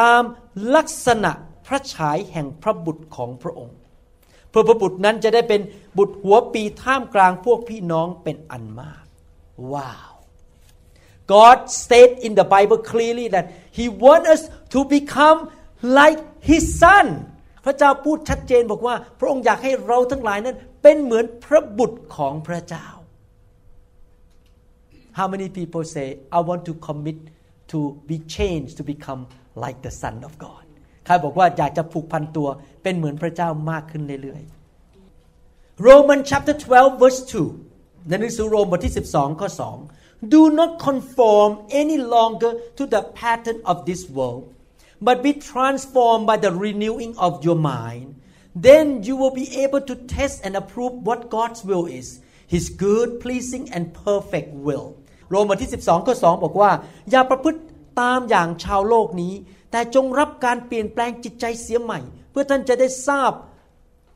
[0.00, 0.22] ตาม
[0.76, 1.32] ลักษณะ
[1.66, 3.76] พระฉายแห่งพระบุตรของพระองค์
[4.50, 5.60] เพื่อพระบุตรนั้นจะได้เป็น
[5.98, 9.04] บุตรหัวปีท่ามกลางพวกพี่น้องเป็นอันมาก
[9.72, 10.12] ว้าว
[11.32, 13.46] God stated in the Bible clearly that
[13.78, 14.42] He wants us
[14.74, 15.38] to become
[15.98, 16.20] like
[16.50, 17.06] His Son
[17.64, 22.86] พระเจ้าพูดชัดเจนบอกว่า พระองค์อยากให้เราทั้งหลายนั้นเป็นเหมือนพระบุตรของพระเจ้า
[25.19, 27.19] How many people say I want to commit
[27.71, 29.21] to be changed to become
[29.63, 30.63] like the Son of God
[31.05, 32.47] ใครบอกว่าอยากจะผูกพันตัว
[32.83, 37.21] เป็นเหมือนพระเจ้ามากขึ้นเรื่อยๆ Roman chapter 12 verse
[37.63, 39.49] 2ในหนังสือโรมบทที่12ข้อ
[39.89, 44.43] 2 Do not conform any longer to the pattern of this world
[45.05, 48.07] but be transformed by the renewing of your mind
[48.67, 52.07] then you will be able to test and approve what God's will is
[52.53, 54.87] His good pleasing and perfect will
[55.30, 56.70] โรมบทที่ 12ข้อ2บอกว่า
[57.10, 57.60] อย่าประพฤติ
[58.00, 59.34] ตามอย่างชาวโลกนี้
[59.70, 63.32] แต่จงรับการเปลี่ยนแปลงจิตใจเสียใหม่ เพื่อท่านจะได้ทราบ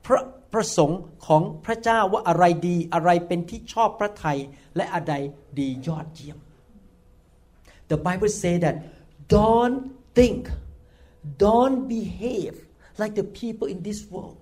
[0.07, 0.21] พระ
[0.53, 4.39] ประสงค์ของพระเจ้าว่าอะไรดีอะไรเป็นที่ชอบพระทัย
[4.77, 5.13] และอะไร
[5.59, 6.39] ดียอดเยี่ยม
[7.91, 8.77] The Bible say that
[9.35, 9.79] don't
[10.17, 10.41] think
[11.45, 12.55] don't behave
[13.01, 14.39] like the people in this world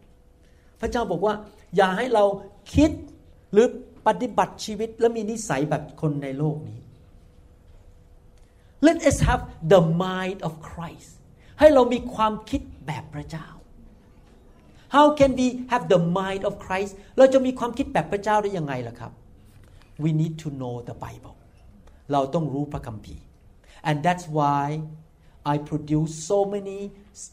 [0.81, 1.35] พระเจ้าบอกว่า
[1.77, 2.25] อย่าให้เรา
[2.75, 2.91] คิด
[3.53, 3.67] หรือ
[4.07, 6.81] ปฏิบัติชีวิตและมีนิสัยแบบคนในโลกนี้
[8.87, 11.11] Let us have the mind of Christ
[11.59, 13.47] ให้เรามีความคิดแบบพระเจ้า
[14.95, 19.13] How can we have the mind of Christ เราจะมีความคิดแบบพระเจ้าได้ยังไงล่ะครับ
[20.03, 21.37] We need to know the Bible
[22.13, 23.25] เราต้องรู้พระคัมภีร์
[23.89, 24.65] and that's why
[25.53, 26.81] I produce so many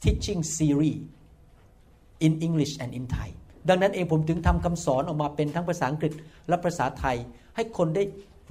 [0.03, 0.99] teaching series
[2.25, 3.29] in English and in Thai
[3.67, 6.13] ดังนั้นเองผมถึงทำคำสอนออกมาเป็นทั้งภาษาอังกฤษ
[6.47, 7.17] และภาษาไทย
[7.55, 8.03] ให้คนได้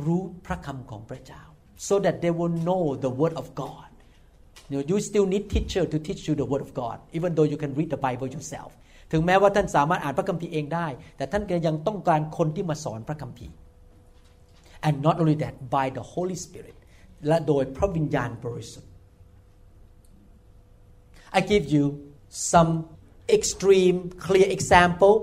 [0.07, 1.43] รู้พระคำของพระเจ้า
[1.89, 3.91] so that they will know the word of God
[4.71, 7.49] you, know, you still need teacher to teach you the word of God even though
[7.53, 8.71] you can read the Bible yourself
[9.13, 13.55] ถึงแม้ว่าท่านสามารถอ่านพระคัมภีร์เองได้ แต่ท่านก็ยังต้องการคนที่มาสอนพระคัมภีร์
[14.87, 16.77] and not only that by the Holy Spirit
[17.27, 18.91] และโดยพระวิญญาณบริสุทธิ์
[21.39, 21.85] I give you
[22.53, 22.71] some
[23.37, 25.15] extreme clear example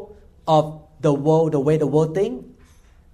[0.55, 0.63] of
[1.05, 2.33] the world the way the world think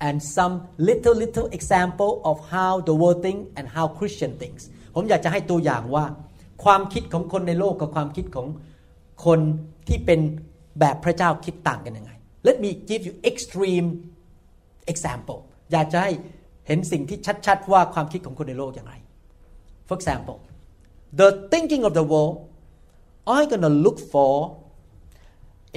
[0.08, 0.54] and some
[0.90, 4.64] little little example of how the world think and how Christian thinks
[4.96, 6.06] ผมอยากจะให้ตัวอย่างว่า
[6.64, 8.48] ความคิดของคนในโลกกับความคิดของ
[9.26, 9.40] คน
[9.88, 10.20] ที่เป็น
[10.80, 12.12] แบบพระเจ้าคิดต่างกันยังไง
[12.48, 13.88] Let me give you extreme
[14.92, 15.40] example
[15.72, 16.12] อยากจะให้
[16.68, 18.94] เห็นสิ่งที่ชัดๆว่าความคิดของคนในโลกอย่างไร
[19.88, 20.38] For example
[21.20, 22.36] the thinking of the world
[23.34, 24.34] I'm gonna look for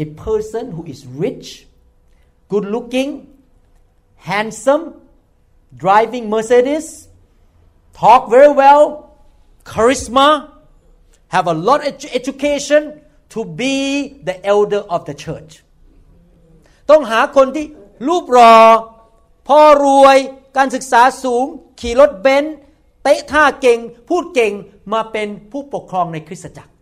[0.03, 1.67] a person who is rich
[2.51, 3.11] good looking
[4.17, 4.85] handsome
[5.77, 7.09] driving Mercedes
[8.01, 8.83] talk very well
[9.65, 10.29] charisma
[11.29, 15.53] have a lot of education to be the elder of the church
[16.91, 17.67] ต้องหาคนที่
[18.09, 18.55] รูปรอ
[19.49, 20.19] พ่อรวย
[20.57, 21.45] การศึกษาสูง
[21.81, 22.57] ขี่รถเบนซ์
[23.03, 23.79] เตะท่าเก่ง
[24.09, 24.53] พูดเก่ง
[24.93, 26.73] มาเป็นผู้ปกครองในคริสตจักร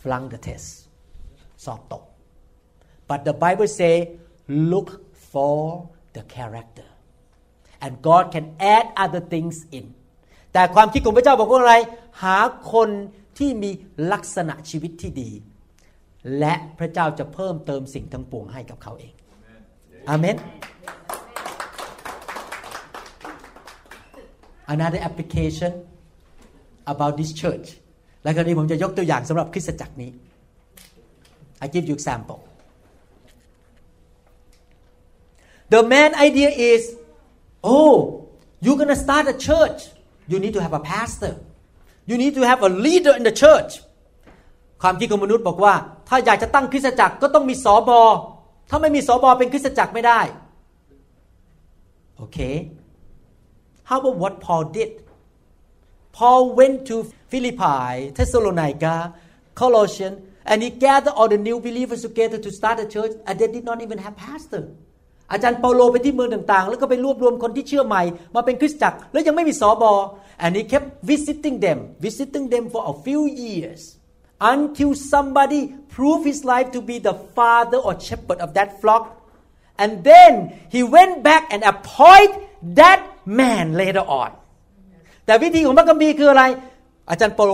[0.00, 0.68] flunk the test
[1.64, 2.02] สอบตก
[3.08, 3.94] but the Bible say
[4.72, 4.88] look
[5.32, 5.58] for
[6.16, 6.88] the character
[7.84, 9.84] and God can add other things in
[10.52, 11.74] แต่ความคิดของพระเจ้าบอกว่าอะไร
[12.22, 12.36] หา
[12.72, 12.88] คน
[13.38, 13.70] ที่มี
[14.12, 15.30] ลักษณะชีวิตที่ดี
[16.38, 19.12] และพระเจ้าจะเพิ่มเติมสิ่งทั้งปวงให้กับเขาเอง
[20.08, 20.36] อาเมน
[24.74, 25.72] Another application
[26.92, 27.68] about this church
[28.22, 30.10] และคราวนี้ผมจะยกตัวอย่างสำหรับคริสตจักรนี้
[31.64, 32.38] I give you example
[35.74, 36.80] The main idea is
[37.76, 37.96] oh
[38.64, 39.78] you're gonna start a church
[40.30, 41.32] you need to have a pastor
[42.10, 43.72] you need to have a leader in the church
[44.82, 45.74] ความคิดของมนุษย์บอกว่า
[46.08, 48.00] ถ้าอยากจะตั้งคริสตจักรก็ต้องมีสอบอ
[48.70, 50.20] ถ้าไม่มีสอบอเป็นคริสตจักรไม่ได้
[52.16, 52.38] โอเค
[53.88, 54.90] How about what Paul did
[56.16, 56.96] Paul went to
[57.30, 58.94] Philippi Thessalonica
[59.60, 60.18] Colossians
[60.49, 63.65] and he gathered all the new believers together to start a church and they did
[63.69, 64.63] not even have pastor
[65.31, 68.03] อาจารย์เปาโลไปที่เมืองต่างๆ แล้วก็ไปรวบรวมคนที่เชื่อใหม่
[68.35, 69.93] มาเป็นคริสตจักร แล้วยังไม่มีสอบอ
[70.43, 73.81] and he kept visiting them visiting them for a few years
[74.51, 75.61] until somebody
[75.95, 79.03] proved his life to be the father or shepherd of that flock
[79.81, 80.31] and then
[80.75, 82.33] he went back and appoint
[82.79, 82.99] that
[83.41, 84.31] man later on
[85.25, 86.43] แต่วิธีของพระคัมภีร์คืออะไร
[87.09, 87.51] อาจารย์เปาโล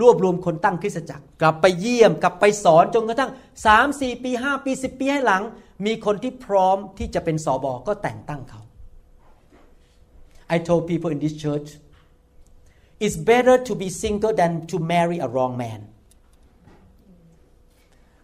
[0.00, 3.30] รวบรวมคนตั้งคริสตจักร กลับไปเยี่ยมกลับไปสอนจนกระทั่ง
[3.66, 5.42] 3 4 ปี 5 ปี 10 ปีให้หลัง
[5.86, 8.60] มีคนที่พร้อมที่จะเป็นสอบอก็แต่งตั้งเขา
[10.54, 11.68] I told people in this church
[13.04, 15.80] it's better to be single than to marry a wrong man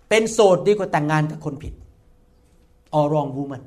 [0.08, 1.74] เป็นโสดดีกว่าแต่งงานกับคนผิด
[2.96, 3.62] or wrong woman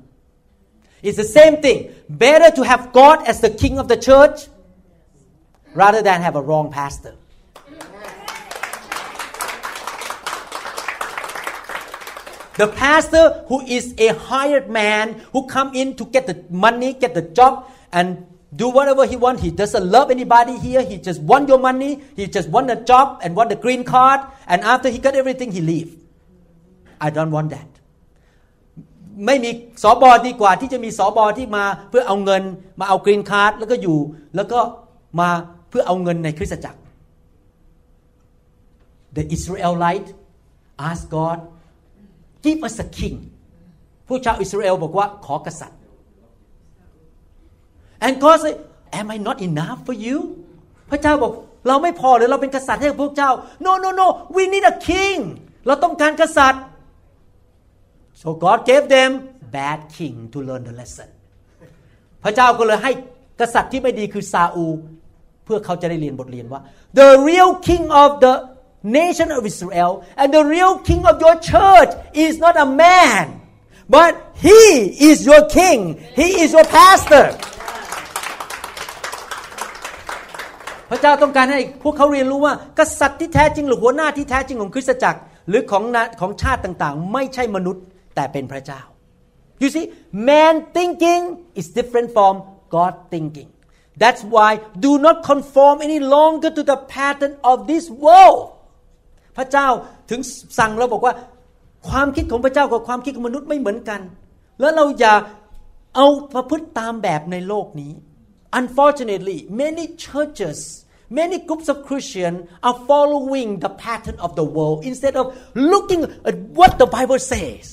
[1.07, 4.37] It's the same thing better to have God as the king of the church
[5.75, 7.13] rather than have a wrong pastor
[12.56, 17.14] The pastor who is a hired man who come in to get the money, get
[17.14, 19.40] the job, and do whatever he want.
[19.40, 20.82] He doesn't love anybody here.
[20.82, 22.02] He just want your money.
[22.16, 24.20] He just want a job and want the green card.
[24.46, 25.96] And after he got everything, he leave.
[27.00, 27.66] I don't want that.
[29.26, 29.50] ไม่มี
[29.82, 32.42] สอบอดีกว่าที่จะมีสอบอที่มาเพื่อเอาเงิน
[32.80, 33.98] มาเอากรีนคาร์ดแล้วก็อยู่
[34.36, 34.58] แล้วก็
[35.20, 35.28] มา
[35.68, 36.78] เพื่อเอาเงินในคริสตจักร
[39.16, 40.08] The Israelite
[40.88, 41.38] asked God
[42.45, 43.17] give us a king
[44.07, 45.79] ผู้ชาวอิสราเอลบอกว่าขอกษัตริย์
[48.05, 48.57] and God said
[48.99, 50.17] am I not enough for you
[50.89, 51.31] พระเจ้าบอก
[51.67, 53.31] เราไม่พอหรือเราเป็นกษัตริย์ให้พวกเจ้า
[53.65, 55.19] no no no we need a king
[55.65, 56.63] เราต้องการกษัตริย์
[58.21, 59.11] so God gave them
[59.55, 61.09] bad king to learn the lesson
[62.23, 62.91] พระเจ้าก็เลยให้
[63.39, 64.65] กษัตริย์ที่ไม่ดีคือซาอู
[65.45, 66.61] เพื่อเขาจะได้เรียนบทเรียนว่า
[66.99, 68.33] the real king of the
[68.84, 73.40] nation of Israel and the real king of your church is not a man
[73.96, 74.12] but
[74.46, 74.62] he
[75.10, 75.80] is your king
[76.20, 77.26] he is your pastor
[80.90, 85.84] พระเจ้าต้องการให้พวกเขาเรียนรู้ว่า กษัตริย์ที่แท้จริงหรือหัวหน้าที่แท้จริงของคริสตจักร หรือของ
[86.20, 87.84] ของชาติต่างๆ ไม่ใช่มนุษย์
[88.14, 88.80] แต่เป็นพระเจ้า
[89.62, 89.86] you see
[90.30, 91.22] man thinking
[91.60, 92.34] is different from
[92.74, 93.48] God thinking
[94.02, 94.50] that's why
[94.86, 98.40] do not conform any longer to the pattern of this world
[99.37, 99.67] พระเจ้า
[100.09, 100.19] ถึง
[100.59, 101.13] สั่งเราบอกว่า
[101.89, 104.01] ความคิดของพระเจ้ากับความคิดของมนุษย์ไม่เหมือนกัน
[104.59, 105.13] แล้วเราอย่า
[105.95, 107.93] เอาประพฤติตามแบบในโลกนี้
[108.59, 110.59] unfortunately many churches
[111.19, 115.25] many groups of Christians are following the pattern of the world instead of
[115.71, 117.65] looking at what the Bible says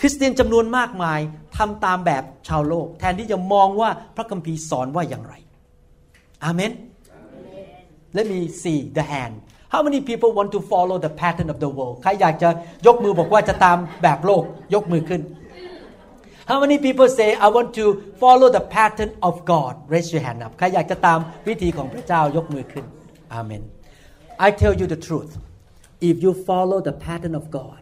[0.00, 1.20] คริสเตียนจำนวนมากมาย
[1.56, 5.34] ทำตามแบบชาวโลก แทนที่จะมองว่าพระคัมภีร์สอนว่าอย่างไร
[6.44, 6.72] อาเมน
[8.16, 9.34] Let me see the hand
[9.73, 12.49] How many people want to follow the pattern of the world ใครอยากจะ
[12.87, 15.21] ยกมือบอกว่าจะตามแบบโลก ยกมือขึ้น
[16.49, 17.85] How many people say I want to
[18.21, 22.85] follow the pattern of God raise your hand up ใครอยากจะตามวิธีของพระเจ้ายกมือขึ้น
[23.33, 23.63] อาเมน
[24.45, 25.33] I tell you the truth
[26.09, 27.81] if you follow the pattern of God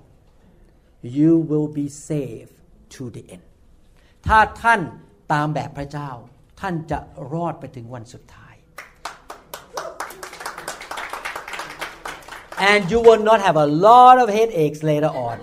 [1.18, 2.56] you will be saved
[2.96, 3.46] to the end
[4.28, 4.80] ถ้าท่าน
[5.34, 6.10] ตามแบบพระเจ้า
[6.62, 7.00] ท่านจะ
[7.34, 8.40] รอดไปถึงวันสุดท้าย าย
[12.69, 15.39] and you will not have a lot of headaches later on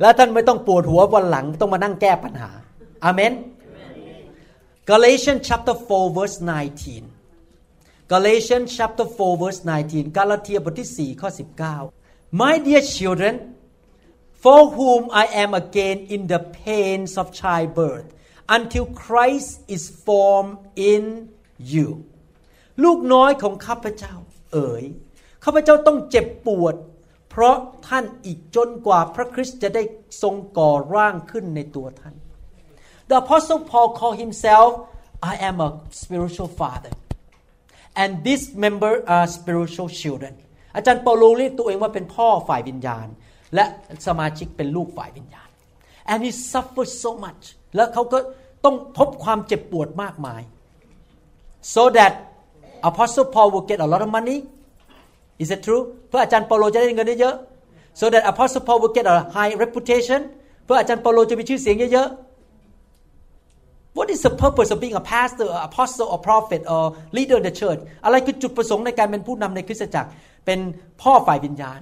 [0.00, 2.50] แล้วท่านไม่ต้องปวดหัววันหลังต้องมานั่งแก้ปัญหา
[3.04, 3.32] อาเมน
[4.90, 6.36] Galatians chapter 4 verse
[7.20, 11.28] 19 Galatians chapter 4 verse 19 กาลาเทียบทที่ 4 ข้อ
[11.82, 13.34] 19 My dear children
[14.42, 18.08] for whom I am again in the pains of childbirth
[18.56, 20.56] until Christ is formed
[20.92, 21.02] in
[21.72, 21.88] you
[22.84, 24.14] ลูกน้อยของข้าพเจ้า
[24.52, 24.84] เอ๋ย
[25.44, 26.74] ข้าพเจ้าต้องเจ็บปวด
[27.30, 27.56] เพราะ
[27.88, 29.82] ท่านอีกจนกว่าพระคริสต์จะได้
[30.22, 32.14] ทรงก่อร่างขึ้นในตัวท่าน
[33.08, 34.68] The apostle Paul called himself
[35.32, 35.70] I am a
[36.02, 36.92] spiritual father
[38.02, 40.34] and this member are spiritual children
[40.76, 43.06] อาจารย์เปาโลเรียกตัวเองว่าเป็นพ่อฝ่ายวิญญาณ
[43.54, 43.64] และ
[44.06, 45.48] สมาชิกเป็นลูกฝ่ายวิญญาณ
[46.10, 47.44] and he suffered so much
[47.76, 48.18] แล้วเขาก็
[48.64, 50.42] ต้องพบความเจ็บปวดมากมาย
[51.74, 52.12] so that
[52.88, 54.38] apostle Paul will get a lot of money
[55.42, 57.36] is it true เพื่ออาจารย์เปาโลจะได้เงินเยอะ
[58.00, 60.20] so that apostle Paul will get a high reputation
[60.64, 62.10] เพื่ออาจารย์เปาโลจะมีชื่อเสียงเยอะ
[63.94, 67.44] What is the purpose of being a pastor, or apostle, or prophet, or leader in
[67.48, 67.80] the church?
[68.04, 70.10] อะไรคือจุดประสงค์ในการเป็นผู้นำในคริสตจักร
[70.46, 70.60] เป็น
[71.02, 71.80] พ่อฝ่ายวิญญาณ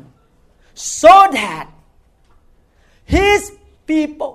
[1.01, 1.67] so that
[3.17, 3.41] his
[3.91, 4.33] people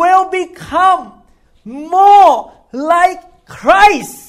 [0.00, 1.02] will become
[1.96, 2.34] more
[2.92, 3.20] like
[3.56, 4.27] Christ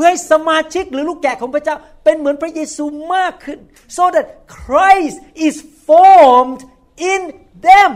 [0.00, 2.84] พื่อให้สมาชิกหรือลูกแกะของพระเจ้าเป็นเหมือนพระเยซู
[3.14, 3.58] มากขึ้น
[3.96, 4.26] so that
[4.58, 5.56] Christ is
[5.88, 6.60] formed
[7.12, 7.20] in
[7.68, 7.92] them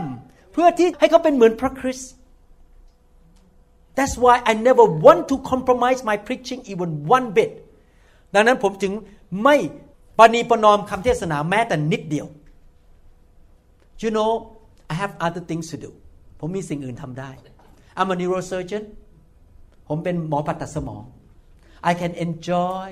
[0.53, 2.11] เพื่อที่ให้เขาเป็นเหมือนพระคริสต์
[3.97, 7.51] That's why I never want to compromise my preaching even one bit
[8.33, 8.93] ดังนั้นผมจึง
[9.43, 9.55] ไม่
[10.19, 12.27] ปณีประนอมคำเทศนาแม้แต่นิดเดียว
[14.01, 14.31] You know
[14.91, 15.91] I have other things to do
[16.39, 17.29] ผมมีสิ่งอื่นทำได้
[17.99, 18.83] I'm a neurosurgeon
[19.87, 21.03] ผมเป็นหมอผ่าตัดสมอง
[21.90, 22.86] I can enjoy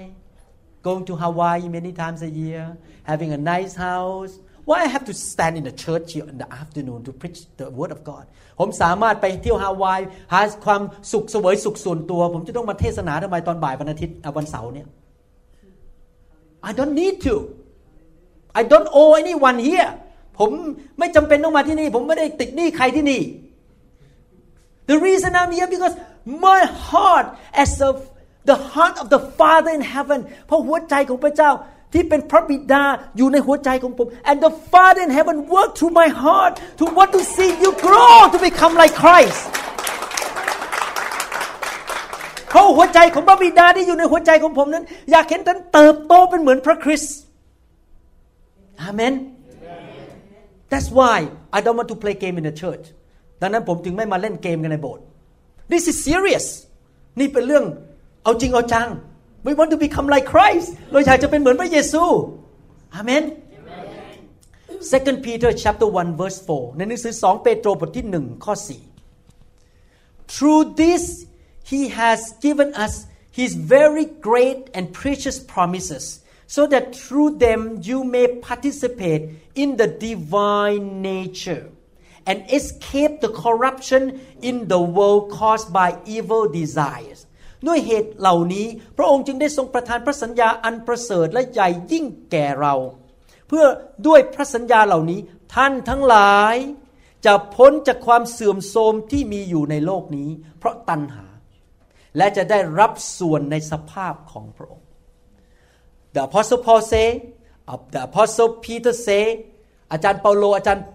[0.87, 2.64] going to Hawaii many times a year
[3.11, 4.33] having a nice house
[4.66, 7.66] Why I have to stand in the church here in the afternoon to preach the
[7.79, 8.24] word of God
[8.61, 10.00] ผมสามารถไปเที่ยวฮาวาย
[10.33, 14.87] หาความสุขเสวยสุขส่วนตัว ผมจะต้องมาเทศนาทำไมตอนบ่ายวันอาทิตย์วันเสาร์เนี่ย
[16.68, 17.35] I don't need to
[18.61, 19.90] I don't owe anyone here
[20.38, 20.50] ผม
[20.98, 23.22] ไม่จำเป็นต้องมาที่นี่ ผมไม่ได้ติดหนี้ใครที่นี่
[24.90, 25.94] The reason I'm here because
[26.46, 27.26] my heart
[27.62, 27.96] as of
[28.49, 31.51] the heart of the Father in heaven เพราะหัวใจของพระเจ้า
[31.93, 32.84] ที่เป็นพระบิดา
[33.17, 38.17] อยู่ในหัวใจของผม and the Father in heaven work through my heart to want to see you grow
[38.34, 39.41] to become like Christ
[42.49, 47.15] เพราะหัวใจของพระบิดาที่อยู่ในหัวใจของผมนั้น อยากเห็นท่านเติบโตเป็นเหมือนพระคริสต์
[48.82, 49.13] อาเมน
[50.71, 51.17] That's why
[51.56, 52.86] I don't want to play game in the church
[53.41, 55.04] ดังนั้นผมจึงไม่มาเล่นเกมกันในโบสถ์
[55.71, 56.45] This is serious
[57.19, 57.65] นี่เป็นเรื่อง
[58.22, 58.88] เอาจริงเอาจัง
[59.46, 62.05] We want to become like Christ เราอยากจะเป็นเหมือนพระเยซู
[62.94, 63.22] อาเมน
[64.92, 68.55] Second Peter chapter 1 verse 4 ในหนังสือ2เปโตรบทที่1ข้อ
[69.22, 71.05] 4 Through this
[71.70, 72.94] he has given us
[73.38, 76.05] his very great and precious promises
[76.55, 79.22] so that through them you may participate
[79.62, 81.64] in the divine nature
[82.29, 84.02] and escape the corruption
[84.48, 87.26] in the world caused by evil desires
[87.67, 92.76] ด้วยเหตุเหล่านี้ พระองค์จึงได้ทรงประทานพระสัญญาอันประเสริฐและใหญ่ยิ่งแก่เรา
[93.47, 93.65] เพื่อ
[94.08, 95.19] ด้วยพระสัญญาเหล่านี้
[95.56, 96.56] ท่านทั้งหลาย
[97.26, 101.26] จะพ้นจากความเสื่อมโทรมที่มีอยู่ในโลกนี้ เพราะตัณหา
[102.17, 104.88] และจะได้รับส่วนในสภาพของพระองค์
[106.13, 107.08] The Apostle Paul say
[107.93, 109.26] the Apostle Peter say
[109.91, 110.86] อาจารย์เปาโลอาจารย์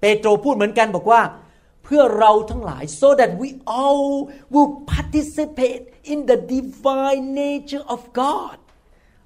[0.00, 1.20] เปโตรพูดเหมือนกันบอกว่า
[1.83, 4.09] เพื่อเราทั้งหลาย so that we all
[4.53, 8.57] will participate in the divine nature of God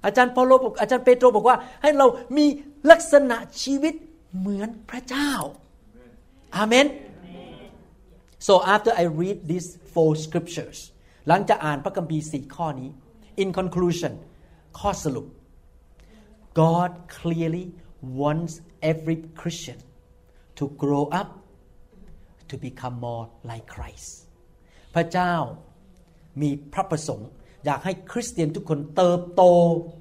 [0.04, 2.06] อาจารย์เปาโลบอกอาจารย์เปโตรบอกว่า ให้เรา
[2.36, 2.46] มี
[2.90, 3.94] ลักษณะชีวิต
[4.38, 5.32] เหมือนพระเจ้า
[6.56, 6.86] อาเมน
[8.46, 10.78] so after I read these four scriptures
[11.28, 12.90] หลังจากอ่านพระคัมภีร์สี่ข้อนี้
[13.42, 14.12] in conclusion
[14.78, 15.26] ข้อสรุป
[16.62, 17.66] God clearly
[18.20, 18.54] wants
[18.90, 19.78] every Christian
[20.58, 21.28] to grow up
[22.49, 24.09] to become more like Christ
[24.95, 25.33] พระเจ้า
[26.41, 27.29] มีพระประสงค์
[27.65, 29.43] อยากให้คริสเตียนทุกคนเติบโต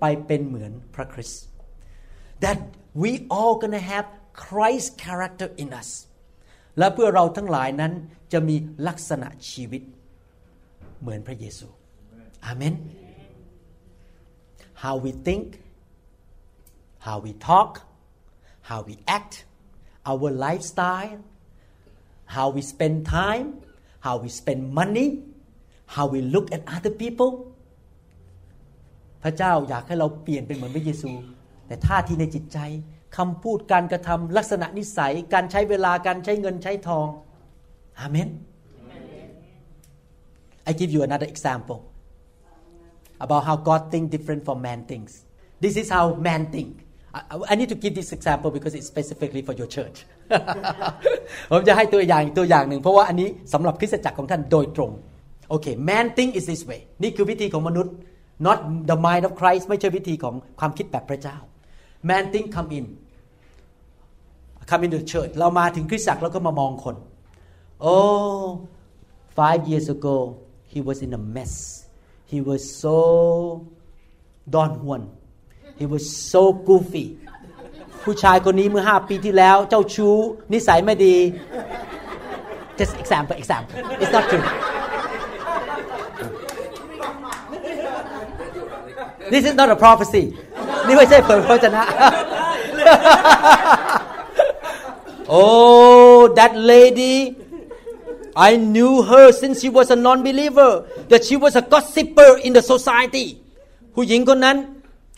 [0.01, 1.43] ไปเป็นเหมือนพระคริสต์
[2.45, 2.59] that
[3.03, 4.07] we all gonna have
[4.45, 5.91] Christ character in us
[6.79, 7.93] และเพื่อเราทั้งหลายนั้น
[8.33, 8.57] จะมี
[8.89, 9.83] ลักษณะชีวิต
[11.01, 11.69] เหมือนพระเยซู
[12.47, 12.75] อาเมน
[14.83, 15.47] how we think
[17.07, 17.71] how we talk
[18.69, 19.35] how we act
[20.11, 21.21] our lifestyle
[22.36, 23.48] how we spend time
[24.06, 25.08] how we spend money
[25.96, 27.32] how we look at other people
[29.24, 31.12] พระเจ้าอยากให้เราเปลี่ยนเป็นเหมือนพระเยซู
[31.68, 32.60] แต่ท่าทีในจิตใจ
[33.18, 37.08] คำพูดการกระทำลักษณะนิสัย การใช้เวลาการใช้เงินใช้ทอง
[38.00, 38.30] อาเมน
[40.70, 41.80] I give you another example
[43.20, 45.26] about how God think different from man thinks.
[45.60, 46.86] This is how man think.
[47.14, 47.22] I,
[47.52, 50.06] I need to give this example because it's specifically for your church.
[51.51, 54.91] ผมจะให้ตัวอย่างตัวอย่างหนึ่ง เพราะว่าอันนี้สำหรับคริสตจักรของท่านโดยตรง
[55.51, 57.95] โอเค man think is this way นี่คือวิธีของมนุษย์
[58.47, 58.59] not
[58.91, 61.37] the mind of Christ ไม่ใช่วิธีของความคิดแบบพระเจ้า
[62.09, 62.87] man think come in
[64.71, 66.97] come into the church เรามาถึงคริสตจักรแล้วก็มามองคน
[67.93, 68.47] oh
[69.39, 70.17] five years ago
[70.73, 71.55] he was in a mess
[72.33, 72.97] he was so
[74.55, 75.03] Don Juan
[75.81, 77.07] he was so goofy
[78.05, 80.17] ผู้ชายคนนี้เมื่อห้าปีที่แล้ว เจ้าชู้
[80.53, 81.17] นิสัยไม่ดี
[82.79, 84.45] just example example it's not true
[89.33, 90.25] this is not a prophecy
[90.87, 91.83] นี่ไม่ใช่เผยพระชนะ
[95.41, 97.17] oh that lady
[98.49, 100.73] I knew her since she was a non-believer
[101.11, 103.27] that she was a gossiper in the society
[103.95, 104.57] ผู้หญิงคนนั้น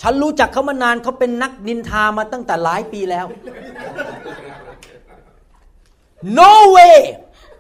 [0.01, 3.27] ฉันรู้จักเขามานานเขาเป็นนักนินทามาตั้งแต่หลายปีแล้ว
[6.41, 6.99] No way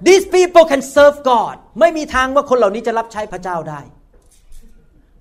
[0.09, 3.80] these people can serve God ไม่มีทางว่าคนเหล่านี้จะรับใช้พระเจ้าได้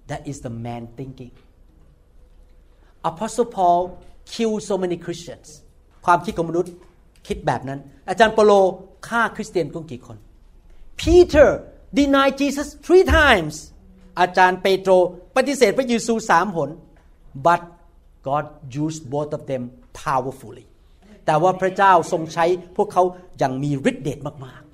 [0.09, 1.33] That is the man thinking
[3.11, 3.81] Apostle Paul
[4.33, 5.47] killed so many Christians
[6.05, 6.73] ความคิดของมนุษย์
[7.27, 8.51] คิดแบบนั้น อาจารย์เปโล
[9.07, 10.17] ฆ่าคริสเตียนกุ้งกี่คน
[11.01, 11.49] Peter
[11.99, 13.55] denied Jesus three times
[14.19, 14.91] อาจารย์เปโตร
[15.35, 16.69] ปฏิเสธพระเยซูสามหน
[17.46, 17.62] but
[18.28, 18.44] God
[18.82, 19.62] used both of them
[20.02, 20.66] powerfully
[21.26, 23.02] แต่ว่าพระเจ้าทรงใช้พวกเขา
[23.38, 24.72] อย่างมีฤทธิ์เดชมาก ๆ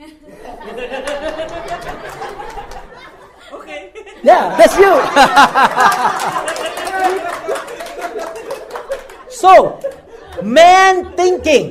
[3.55, 3.81] Okay.
[4.29, 4.93] Yeah that's you
[9.41, 9.51] so
[10.57, 11.65] man thinking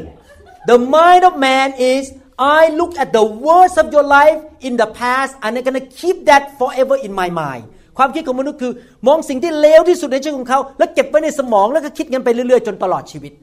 [0.70, 2.02] the mind of man is
[2.38, 6.24] I look at the worst of your life in the past and I'm gonna keep
[6.30, 7.64] that forever in my mind
[7.99, 8.73] ความคิดของมนุษย์คือ
[9.07, 13.33] มองสิ่งที่เลวที่สุดในชีวิตของเขา แล้วเก็บไว้ในสมองแล้วก็คิดกันไปเรื่อยๆ จนตลอดชีวิต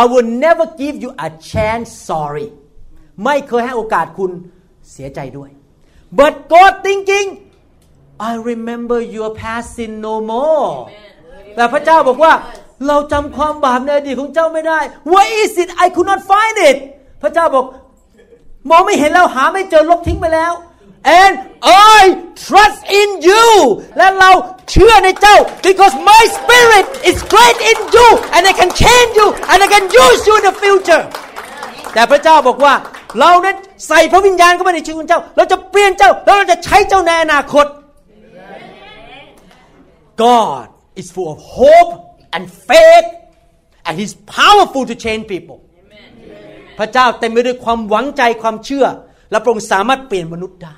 [0.00, 2.48] I will never give you a chance sorry
[3.24, 4.30] ไม่เคยให้โอกาสคุณ
[4.92, 5.50] เสียใจด้วย
[6.18, 7.28] but God thinking
[8.28, 10.68] I remember your past sin no more
[11.56, 12.32] แต่พระเจ้าบอกว่า
[12.86, 14.80] เราจำความบาปในอดีตของเจ้าไม่ได้
[15.12, 16.76] Where is it I could not find it
[17.22, 17.64] พระเจ้าบอก
[18.70, 20.52] มองไม่เห็นแล้วหาไม่เจอลบทิ้งไปแล้ว
[21.04, 21.32] and
[21.62, 21.98] I
[22.46, 23.46] trust in you
[23.96, 24.30] และเรา
[24.70, 25.36] เชื่อในเจ้า
[25.68, 29.84] because my spirit is great in you and I can change you and I can
[30.04, 31.04] use you in the future
[31.94, 32.74] แต่พระเจ้าบอกว่า
[33.18, 33.56] เรานั้น
[33.88, 37.66] ใส่พระวิญญาณเข้าไปในชีวิตของเจ้า เราจะเปลี่ยนเจ้าแล้วเราจะใช้เจ้าในอนาคต
[40.24, 40.66] God
[41.00, 41.92] is full of hope
[42.34, 43.08] and faith
[43.86, 45.58] and He's powerful to change people
[46.78, 48.86] พระเจ้าเต็มไปด้วยความหวังใจความเชื่อ
[49.30, 50.76] และพระองค์สามารถเปลี่ยนมนุษย์ได้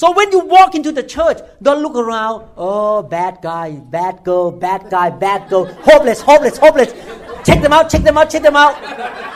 [0.00, 4.50] so when you walk into the church don't look around oh bad guy bad girl
[4.50, 6.90] bad guy bad girl hopeless hopeless hopeless
[7.46, 8.74] check them out check them out check them out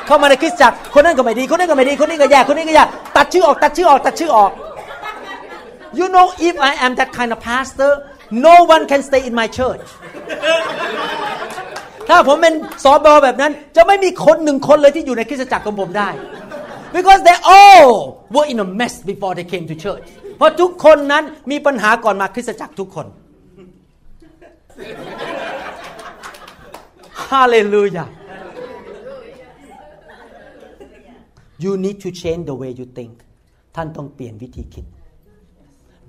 [0.07, 2.85] เข้ามาในคริสตจักรคนนั้นก็ไม่ดี คนนั้นก็ไม่ดี คนนี้ก็แย่ คนนี้ก็แย่
[3.17, 4.53] ตัดชื่อออก ตัดชื่อออก ตัดชื่อออก
[5.99, 7.91] you know if I am that kind of pastor
[8.47, 9.87] no one can stay in my church
[12.09, 12.55] ถ้าผมเป็น
[12.85, 16.09] สอบอแบบนั้น จะไม่มีคนหนึ่งคนเลยที่อยู่ในคริสตจักรของผมได้
[16.97, 17.91] because they all
[18.35, 20.07] were in a mess before they came to church
[20.42, 23.08] เพราะทุกคนนั้นมีปัญหาก่อนมาคริสตจักรทุกคน
[27.30, 28.06] ฮาเลลูยา
[31.64, 33.14] you need to change the way you think
[33.76, 34.86] ท่านต้องเปลี่ยนวิธีคิด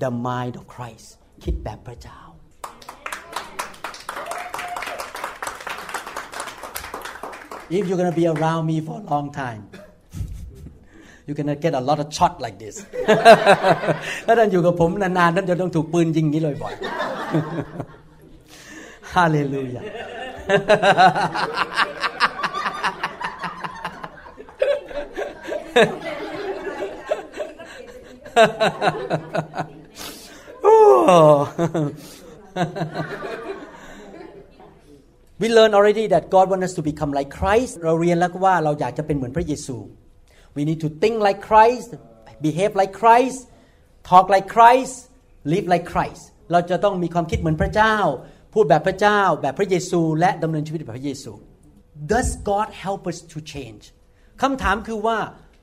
[0.03, 1.07] the mind of Christ
[1.45, 2.19] คิดแบบพระเจ้า
[7.77, 9.63] if you're going to be around me for a long time
[11.27, 12.77] you're going to get a lot of shot like this
[14.27, 16.75] ถ้าท่านอยู่กับผมนานๆท่านจะต้องถูกปืนยิงนี้เลยบ่อย
[19.15, 19.83] ฮาเลลูยา
[35.41, 39.77] We learn already that God wants us to become like Christ เราเรียนแล้วว่าเราอยากจะเป็นเหมือนพระเยซู
[40.57, 41.89] We need to think like Christ
[42.47, 43.39] behave like Christ
[44.11, 44.95] talk like Christ
[45.53, 46.23] live like Christ
[46.53, 47.97] เราจะต้องมีความคิดเหมือนพระเจ้า
[48.55, 51.33] พูดแบบพระเจ้า แบบพระเยซู และดำเนินชีวิตแบบพระเยซู
[52.13, 53.83] Does God help us to change
[54.43, 55.19] คำถามคือว่า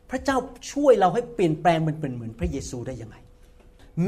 [0.10, 0.38] พระเจ้า
[0.72, 3.16] ช่วยเราให้เปลี่ยนแปลงมันเป็นเหมือนพระเยซูได้ยังไง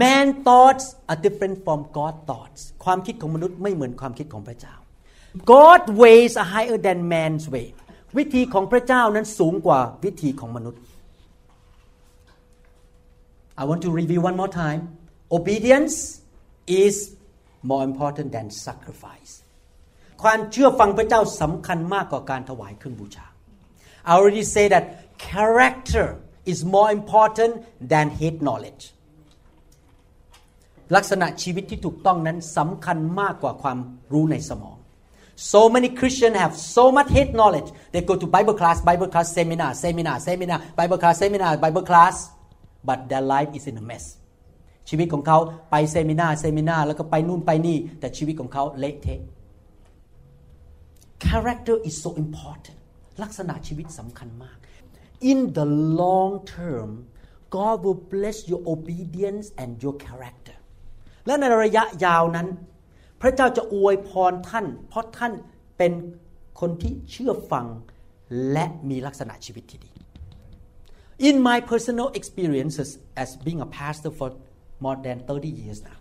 [0.02, 4.76] Man thoughts are different from God thoughts ความคิดของมนุษย์ไม่เหมือนความคิดของพระเจ้า
[5.54, 7.68] God ways are higher than man's way
[8.18, 10.82] วิธีของพระเจ้านั้นสูงกว่าวิธีของมนุษย์
[13.62, 14.82] I want to review one more time
[15.38, 15.96] obedience
[16.84, 16.96] is
[17.70, 19.32] more important than sacrifice
[20.24, 23.26] ความเชื่อฟังพระเจ้าสำคัญมากกว่าการถวายเครื่องบูชา
[24.10, 24.86] I already say that
[25.30, 26.08] character
[26.52, 27.54] is more important
[27.92, 28.84] than head knowledge
[30.96, 33.78] ลักษณะชีวิตที่ถูกต้องนั้นสำคัญมากกว่าความ
[34.14, 34.78] รู้ในสมอง
[35.41, 37.71] So many Christians have so much head knowledge.
[37.93, 42.31] They go to Bible class, Bible class, seminar, seminar, seminar, Bible class, seminar, Bible class,
[42.83, 44.05] but their life is in a mess.
[44.89, 45.39] ชีวิตของเขา
[45.71, 49.21] ไปเซมินาเซมินาแล้วก็ไปนู่นไปนี่ แต่ชีวิตของเขาเละเทะ
[51.27, 52.79] Character is so important
[53.23, 54.59] ลักษณะชีวิตสำคัญมาก
[55.31, 55.67] In the
[56.01, 56.89] long term
[57.57, 60.57] God will bless your obedience and your character
[61.27, 62.47] และในระยะยาวนั้น
[63.22, 65.34] พระเจ้าจะอวยพรท่าน เพราะท่าน
[65.78, 65.94] เป็น
[66.60, 67.66] คนที่เชื่อฟัง
[68.52, 69.92] และมีลักษณะชีวิตที่ดี
[71.30, 72.90] In my personal experiences
[73.24, 74.30] as being a pastor for
[74.86, 76.00] more than 30 years now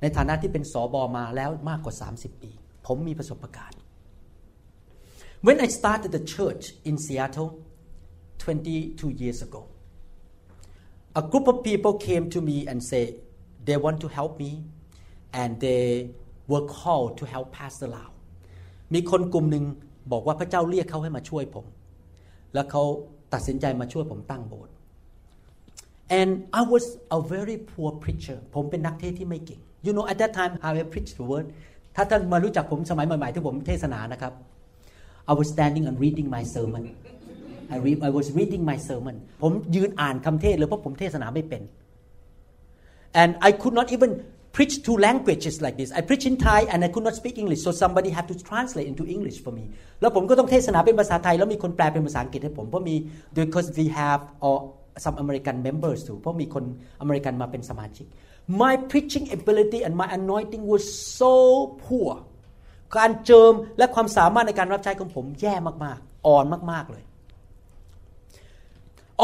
[0.00, 2.50] ในฐานะที่เป็นสอบอมาแล้วมากกว่า 30 ปี
[2.86, 3.78] ผมมีประสบการณ์
[5.46, 7.50] When I started the church in Seattle
[8.42, 9.62] 22 years ago
[11.20, 13.02] a group of people came to me and say
[13.66, 14.52] they want to help me
[15.40, 15.82] and they
[16.50, 18.08] were called to help Pastor Lau
[18.94, 19.64] มีคนกลุ่มหนึ่ง
[20.12, 21.64] บอกว่าพระเจ้าเรียกเขาให้มาช่วยผม
[22.54, 22.82] แล้วเขา
[23.34, 24.72] ตัดสินใจมาช่วยผมตั้งโบสถ์
[26.20, 26.30] and
[26.60, 26.84] I was
[27.16, 31.46] a very poor preacher ผมเป็นนักเทศที่ไม่เก่ง you know at that time how I preached the word
[31.96, 34.32] ถ้าท่านมารู้จักผมสมัยใหม่ๆที่ผมเทศนานะครับ
[35.30, 36.84] I was standing and reading my sermon
[37.74, 41.62] I read I was reading my sermon ผมยืนอ่านคำเทศเลยเพราะผมเทศนาไม่เป็น
[43.22, 44.10] and I could not even
[44.55, 47.61] preach two languages like this I preach in Thai and I could not speak English
[47.65, 49.63] so somebody had to translate into English for me
[50.01, 52.95] แล้วผมก็ต้องเทศนาเป็นภาษาไทย แล้วมีคนแปลเป็นภาษาอังกฤษให้ผม เพราะมี
[53.39, 54.59] because we have all
[55.03, 56.63] some American members too เพราะมีคน
[57.01, 58.05] อเมริกันมาเป็นสมาชิก
[58.61, 60.83] my preaching ability and my anointing was
[61.19, 61.33] so
[61.85, 62.11] poor
[62.97, 65.55] การเจิมและความสามารถในการรับใช้ของผมแย่
[65.85, 67.03] มากๆ อ่อนมากๆเลย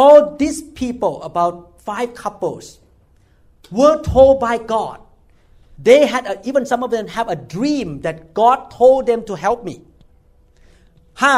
[0.04, 1.54] all these people about
[1.90, 2.66] five couples
[3.80, 4.98] were told by God
[5.88, 9.34] they had a, even some of them have a dream that God told them to
[9.46, 9.76] help me
[11.22, 11.34] ห้า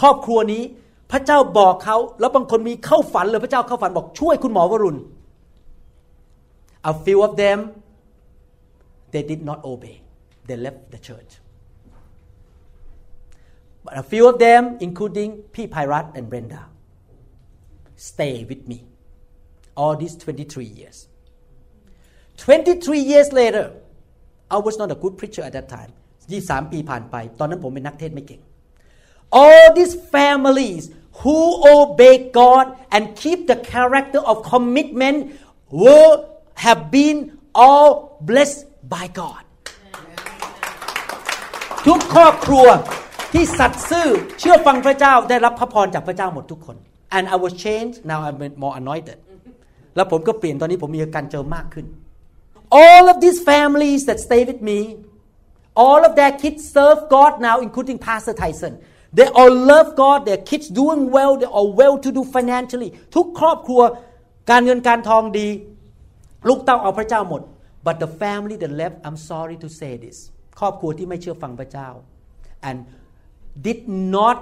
[0.00, 0.62] ครอบครัวนี้
[1.10, 4.98] พระเจ้าบอกเขาแล้วบางคนมีเข้าฝันเลยพระเจ้าเข้าฝันบอกช่วยคุณหมอวรุณ
[6.90, 7.58] a few of them
[9.12, 9.96] they did not obey
[10.48, 11.32] they left the church
[13.84, 16.60] but a few of them including พี่ไพรัต and Brenda
[18.08, 18.78] stay with me
[19.80, 20.98] all these 23 years
[22.38, 23.66] 23 years later
[24.55, 25.91] I was not a good preacher at that time
[26.31, 28.41] 23 ปีผ่านไป ตอนนั้นผมเป็นนักเทศไม่เก่ง
[29.43, 30.83] all these families
[31.21, 31.37] who
[31.75, 35.17] obey God and keep the character of commitment
[35.81, 36.13] will
[36.65, 37.17] have been
[37.65, 37.89] all
[38.29, 38.61] blessed
[38.93, 39.43] by God
[41.87, 42.67] ทุกครอบครัว
[43.33, 44.07] ที่สัตย์ซื่อ
[44.39, 46.77] เชื่อฟังพระเจ้าได้รับพระพรจากพระเจ้าหมดทุกคน
[47.15, 49.17] and I was changed now I'm more anointed
[49.95, 51.85] แล้วผมก็เปลี่ยนตอนนี้ผมมีการเจอมากขึ้น
[52.72, 54.78] all of these families that stay with me
[55.74, 58.78] all of their kids serve God now including Pastor Tyson
[59.12, 63.82] they all love God their kids doing well they are well to do financially ทุกครอบครัว
[64.50, 65.48] การเงินการทองดี
[66.48, 67.42] ลูกเต้าเอาพระเจ้าหมด
[67.86, 70.16] but the family that left I'm sorry to say this
[70.58, 71.88] ครอบครัวที่ไม่เชื่อฟังพระเจ้า
[72.68, 72.78] and
[73.66, 73.80] did
[74.16, 74.40] not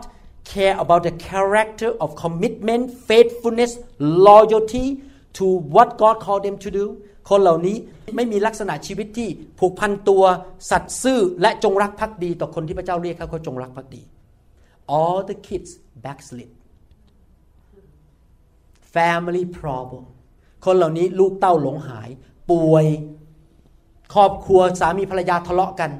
[0.53, 3.73] care about the character of commitment faithfulness
[4.29, 4.87] loyalty
[5.39, 6.87] to what God called them to do
[7.32, 7.78] คนเหล่านี้
[8.16, 9.30] ไม่มีลักษณะชีวิตที่
[9.60, 10.24] ผูกพันตัว
[10.70, 14.02] สัตย์ซื่อและจงรักภักดี ต่อคนที่พระเจ้าเรียกเขาเขาจงรักภักดี
[14.98, 15.72] all the kids
[16.04, 16.52] backslid
[18.96, 20.06] family problem
[20.66, 22.10] คนเหล่านี้ลูกเต้าหลงหาย
[22.52, 22.86] ป่วย
[24.14, 25.92] ครอบครัวสามีภรรยาทะเลาะกัน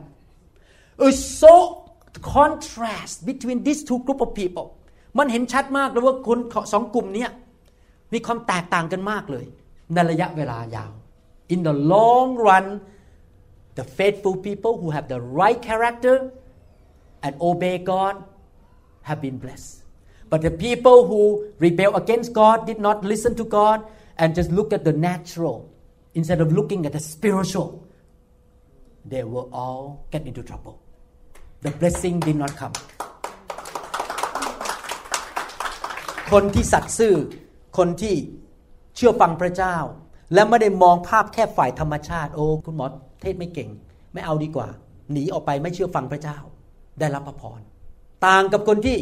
[1.06, 1.54] It's so
[2.36, 4.68] contrast between these two group of people
[5.18, 6.40] มันเห็นชัดมากเลยว่าคน
[6.74, 7.28] สองกลุ่มนี้
[8.14, 9.46] มีความแตกต่างกันมากเลย
[9.94, 10.92] ในระยะเวลายาว
[11.51, 12.81] In the long run
[13.77, 16.33] the faithful people who have the right character
[17.23, 18.25] and obey God
[19.03, 19.83] have been blessed
[20.29, 23.87] but the people who rebel against God did not listen to God
[24.19, 25.71] and just look at the natural
[26.15, 27.87] instead of looking at the spiritual
[29.05, 30.81] they will all get into trouble
[31.61, 32.77] the blessing did not come
[36.33, 37.15] คนที่สัตย์ซื่อ
[37.79, 38.15] คนที่
[38.97, 39.77] เชื่อฟังพระเจ้า
[40.34, 42.86] และไม่ได้มองภาพแค่ฝ่ายธรรมชาติ โอ้คุณหมอ
[43.22, 43.70] เทศไม่เก่ง
[44.14, 44.68] ไม่เอาดีกว่า
[45.12, 46.38] หนีออกไปไม่เชื่อฟังพระเจ้า
[47.00, 47.60] ได้รับพระพร
[48.26, 48.98] ต่างกับคนที่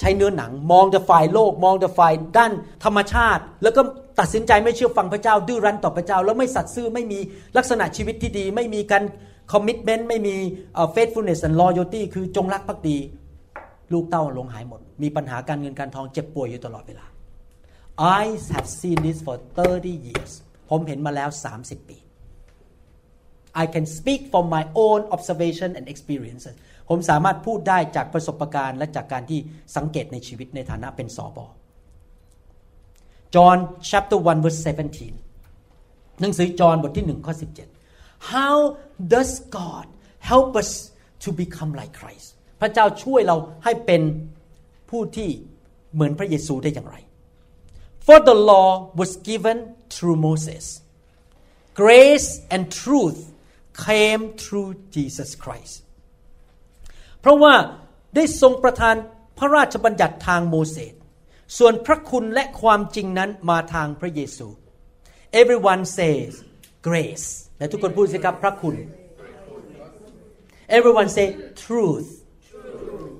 [0.00, 2.52] ใช้เนื้อหนัง มองจะฝ่ายโลก มองจะฝ่ายด้าน
[2.84, 3.80] ธรรมชาติ แล้วก็
[4.20, 7.18] ตัดสินใจไม่เชื่อฟังพระเจ้า ดื้อรั้นต่อพระเจ้า แล้วไม่สัตย์ซื่อไม่มี
[7.56, 9.02] ลักษณะชีวิตที่ดี ไม่มีการ
[9.52, 10.34] คอมมิชเมนต์ไม่มี
[10.94, 12.98] faithfulness and loyalty คือจงรักภักดี
[13.92, 17.06] ลูกเต้าลงหายหมด มีปัญหาการเงินการทองเจ็บป่วยอยู่ตลอดเวลา
[17.98, 20.32] I have seen this for 30 years
[20.70, 21.30] ผมเห็นมาแล้ว
[21.60, 21.98] 30 ปี
[23.62, 26.54] I can speak from my own observation and experiences
[26.88, 29.40] ผมสามารถพูดได้จากประสบการณ์และจากการที่
[29.76, 31.46] สังเกตในชีวิตในฐานะเป็นสอบอ
[33.34, 33.58] John
[33.90, 34.60] chapter 1 verse
[35.40, 37.34] 17 หนังสือจอห์นบทที่ 1 ข้อ
[37.82, 38.56] 17 How
[39.14, 39.86] does God
[40.30, 40.70] help us
[41.24, 42.28] to become like Christ
[42.60, 44.02] พระเจ้าช่วยเราให้เป็น
[44.90, 45.28] ผู้ที่
[45.94, 46.96] เหมือนพระเยซูได้อย่างไร
[48.06, 48.68] For the law
[49.00, 49.58] was given
[49.94, 50.64] through Moses
[51.82, 53.20] grace and truth
[53.86, 55.74] came through Jesus Christ
[57.20, 57.54] เพราะว่า
[58.14, 58.96] ได้ทรงประทาน
[59.38, 60.94] พระราชบัญญัติทางโมเสส
[61.58, 64.48] ส่วนพระคุณและความจริงนั้นมาทางพระเยซู
[65.40, 66.30] everyone says
[66.88, 67.28] grace
[67.58, 68.76] และทุกคนพูดสิครับพระคุณ
[70.76, 71.26] everyone say
[71.64, 72.08] truth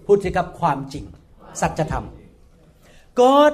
[0.07, 1.05] พูดสิครับความจริง
[1.61, 2.05] สัจธรรม
[3.21, 3.53] God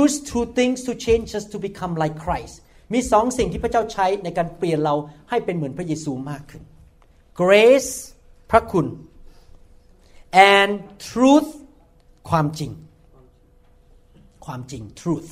[0.00, 2.54] used two things to change us to become like Christ
[2.92, 4.94] มีสองสิ่งที่พระเจ้าใช้ในการเปลี่ยนเรา
[5.30, 6.62] ให้เป็นเหมือนพระเยซูมากขึ้น
[7.42, 7.92] grace
[8.50, 8.86] พระคุณ
[10.54, 10.72] and
[11.10, 11.50] truth
[12.30, 12.72] ความจริง
[14.46, 15.30] ความจริง truth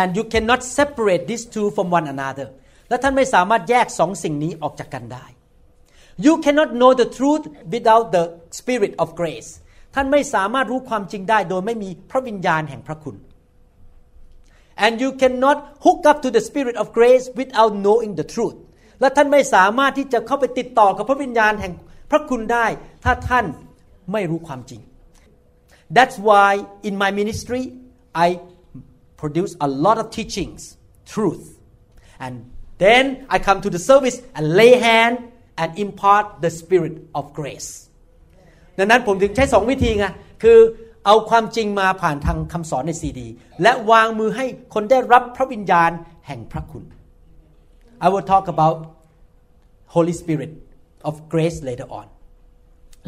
[0.00, 2.48] and you cannot separate these two from one another
[2.88, 5.26] และท่านไม่สามารถแยกสองสิ่งนี้ออกจากกันได้
[6.24, 8.24] you cannot know the truth without the
[8.58, 9.50] spirit of grace
[9.95, 13.15] ท่านไม่สามารถรู้ความจริงได้โดยไม่มีพระวิญญาณแห่งพระคุณ
[14.85, 18.57] and you cannot hook up to the spirit of grace without knowing the truth
[18.99, 21.73] และท่านไม่สามารถที่จะเข้าไปติดต่อกับพระวิญญาณแห่ง
[22.11, 22.65] พระคุณได้
[23.03, 23.45] ถ้าท่าน
[24.11, 24.81] ไม่รู้ความจริง
[25.97, 26.49] That's why
[26.87, 27.63] in my ministry
[28.25, 28.27] I
[29.21, 30.61] produce a lot of teachings
[31.15, 31.45] truth
[32.25, 32.33] and
[32.77, 35.15] then I come to the service and lay hand
[35.61, 37.88] and impart the spirit of grace
[38.79, 40.05] ดังนั้นผมถึงใช้สองวิธีไง
[40.43, 40.57] คือ
[41.05, 43.27] เอาความจริงมาผ่านทางคำสอนในซีดี
[43.61, 45.91] และวางมือให้คนได้รับพระวิญญาณ
[46.27, 46.83] แห่งพระคุณ
[48.05, 48.77] I will talk about
[49.95, 50.51] Holy Spirit
[51.09, 52.07] of grace later on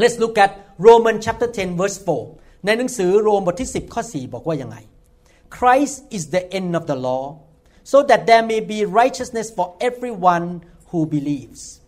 [0.02, 0.52] Let's look at
[0.88, 1.98] Roman chapter 10 verse
[2.32, 4.78] 4 ในหนังสือโรมบทที่ 10 ข้อ 4 บอกว่ายังไง
[5.58, 7.24] Christ is the end of the law
[7.92, 10.48] so that there may be righteousness for everyone
[10.90, 11.81] who believes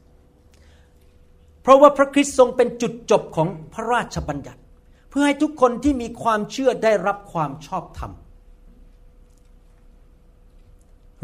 [1.63, 4.61] เพราะว่าพระคริสต์ทรงเป็นจุดจบของพระราชบัญญัติ
[5.09, 8.11] เพื่อให้ทุกคนที่มีความเชื่อได้รับความชอบธรรม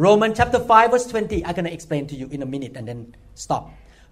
[0.05, 2.85] Romans chapter 5 verse 20 I'm going to explain to you in a minute and
[2.89, 3.01] then
[3.43, 3.63] stop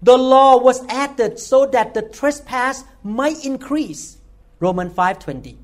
[0.08, 2.76] the law was added so that the trespass
[3.20, 4.02] might increase
[4.64, 5.56] Romans 5:20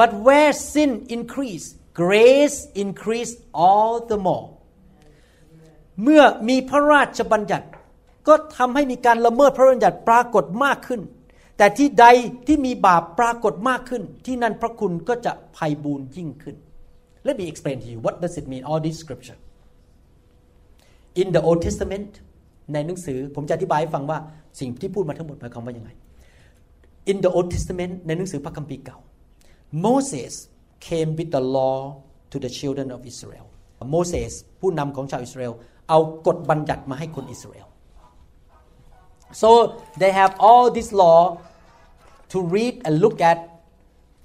[0.00, 1.70] but where sin increased
[2.02, 4.46] grace increased all the more
[6.02, 7.68] เมื่อมีพระราชบัญญัติ
[8.28, 11.00] ก็ทำให้มีการละเมิดพระบัญญัติปรากฏมากขึ้น
[11.58, 12.06] แต่ที่ใด
[12.46, 16.56] ที่มีบาปปรากฏมากขึ้น ที่นั่นพระคุณก็จะภัยบูรยิ่งขึ้น
[17.26, 19.38] Let me explain to you what does it mean all this scripture
[21.20, 22.10] in the Old Testament
[22.72, 24.18] ในหนังสือผมจะอธิบายให้ฟังว่า
[24.60, 25.90] สิ่งที่พูดมาทั้งหมดหมายความว่ายังไง
[27.10, 28.98] In the Old Testament ในหนังสือพระคัมภีร์เก่า
[29.86, 30.32] Moses
[30.86, 31.78] came with the law
[32.32, 33.46] to the children of Israel
[33.94, 35.52] Moses ผู้นำของชาวอิสราเอล
[35.88, 37.68] เอากฎบัญญัติมาให้คนอิสราเอล
[39.40, 39.48] so
[40.00, 41.20] they have all this law
[42.32, 43.38] to read and look at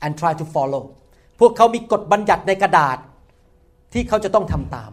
[0.04, 0.84] and try to follow
[1.40, 2.98] พวกเขามีกฎบัญญัติในกระดาษ
[3.94, 4.92] ที่เขาจะต้องทำตาม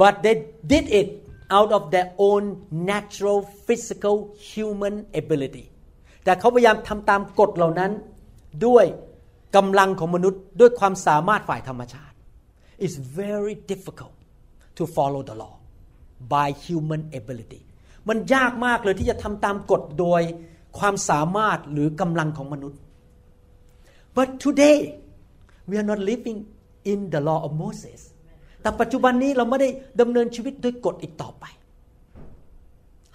[0.00, 0.34] but they
[0.72, 1.08] did it
[1.56, 2.42] out of their own
[2.92, 4.16] natural physical
[4.50, 5.64] human ability
[6.24, 7.92] แต่เขาพยายามทำตามกฎเหล่านั้น
[8.66, 8.84] ด้วย
[9.56, 12.14] กำลังของมนุษย์ด้วยความสามารถฝ่ายธรรมชาติ
[12.84, 14.14] It's very difficult
[14.78, 15.54] to follow the law
[16.34, 17.62] by human ability
[18.08, 20.22] มันยากมากเลยที่จะทำตามกฎโดย
[20.78, 22.80] ความสามารถหรือกำลังของมนุษย์
[24.16, 24.78] but today
[25.68, 26.38] we are not living
[26.92, 28.00] in the law of Moses
[28.62, 29.68] แต่ปัจจุบันนี้เราไม่ได้
[30.00, 31.44] ดำเนินชีวิตด้วยกฎอีกต่อไป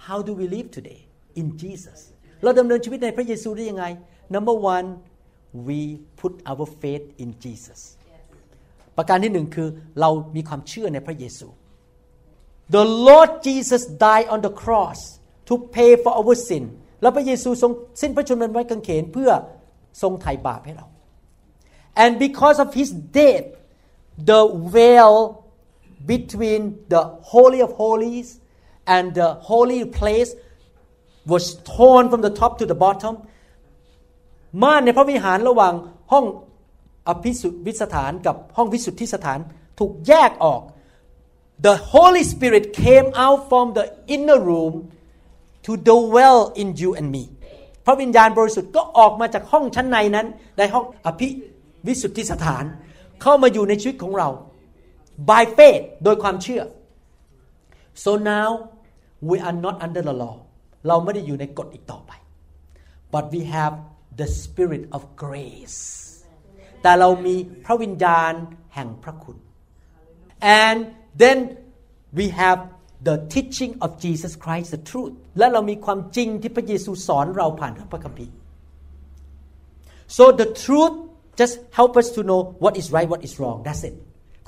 [0.06, 1.00] How do we live today
[1.40, 1.98] in Jesus
[2.42, 3.84] เราดำเนินชีวิตในพระเยซูได้ยังไง
[4.34, 4.88] Number one
[5.66, 5.80] we
[6.20, 7.80] put our faith in Jesus
[8.96, 9.68] ประการที่หนึ่งคือ
[10.00, 11.48] เรามีความเชื่อในพระเยซู
[12.76, 15.00] the Lord Jesus died on the cross
[15.48, 16.64] to pay for our sin
[17.00, 19.30] แล้วพระเยซูทรงสิ้นพระชนม์บนไม้กางเขนเพื่อ
[20.02, 20.86] ทรงไถ่บาปให้เรา
[22.02, 23.48] and because of his death
[24.30, 24.40] the
[24.76, 25.14] veil
[26.12, 26.62] between
[26.92, 27.02] the
[27.32, 28.28] holy of holies
[28.94, 30.30] and the holy place
[31.32, 31.44] was
[31.76, 33.14] torn from the top to the bottom
[34.62, 35.74] ม่านในพระวิหารระหว่าง
[36.12, 36.24] ห้อง
[37.08, 39.38] อภิสุวิสถานกับห้องวิสุทธิสถาน
[39.78, 40.60] ถูกแยกออก
[41.66, 44.74] the Holy Spirit came out from the inner room
[45.66, 47.24] to dwell in you and me
[47.84, 50.26] พระวิญญาณบริสุทธิ์ก็ออกมาจากห้องชั้นในนั้น
[50.58, 51.28] ในห้องอภิ
[51.86, 52.64] วิสุทธิสถาน
[53.22, 54.28] เข้ามาอยู่ในชีวิตของเรา
[55.28, 56.62] by faith โดยความเชื่อ
[58.02, 58.48] so now
[59.28, 60.36] we are not under the law
[60.88, 62.12] เราไม่ได้อยู่ในกฎอีกต่อไป
[63.14, 63.74] but we have
[64.20, 65.80] the spirit of grace
[66.82, 68.32] แต่เรามีพระวิญญาณ
[68.74, 69.36] แห่งพระคุณ
[70.64, 70.80] and
[71.23, 71.37] then
[72.19, 72.59] we have
[73.07, 78.33] the teaching of Jesus Christ the truth และเรามีความจริงที่พระเยซูสอนเราผ่านพระคัมภีร์
[80.15, 80.95] so the truth
[81.39, 83.95] just help us to know what is right what is wrong that's it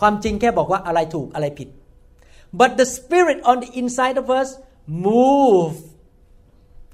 [0.02, 1.70] ความจริงแค่บอกว่าอะไรถูกอะไรผิด
[2.60, 4.50] but the spirit on the inside of us
[5.10, 5.76] move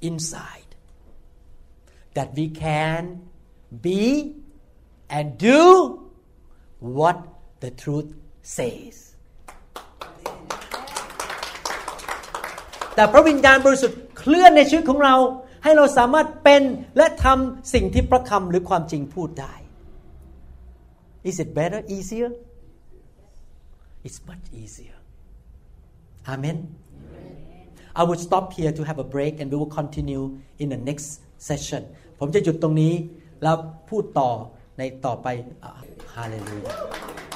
[0.10, 0.72] inside
[2.18, 3.02] that we can
[3.88, 4.36] be
[5.10, 5.62] and do
[6.80, 7.18] what
[7.60, 9.05] the truth says
[12.97, 15.17] แต่พระวิญญาณบริสุทธิ์เคลื่อนในชีวิตของเรา
[15.63, 16.63] ให้เราสามารถเป็น
[16.97, 19.55] และทำสิ่งที่พระคำหรือความจริงพูดได้
[21.29, 22.31] Is it better easier
[24.07, 24.99] It's much easier
[26.33, 26.59] Amen
[28.01, 30.25] I would stop here to have a break and we will continue
[30.63, 31.09] in the next
[31.49, 31.83] session
[32.19, 32.95] ผมจะหยุดตรงนี้
[33.43, 33.57] แล้ว
[33.91, 34.31] พูดต่อ
[34.79, 35.27] ในต่อไป
[36.15, 37.36] ฮาเลลูยา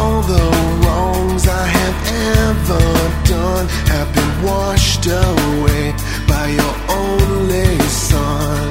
[0.00, 0.46] All the
[0.80, 1.98] wrongs I have
[2.46, 2.86] ever
[3.34, 5.92] done have been washed away
[6.28, 8.68] by your only Son.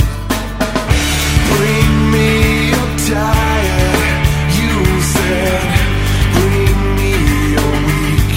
[1.52, 2.32] Bring me
[2.74, 4.26] your tired,
[4.60, 4.76] you
[5.16, 5.68] said.
[6.38, 7.14] Bring me
[7.56, 8.36] your weak.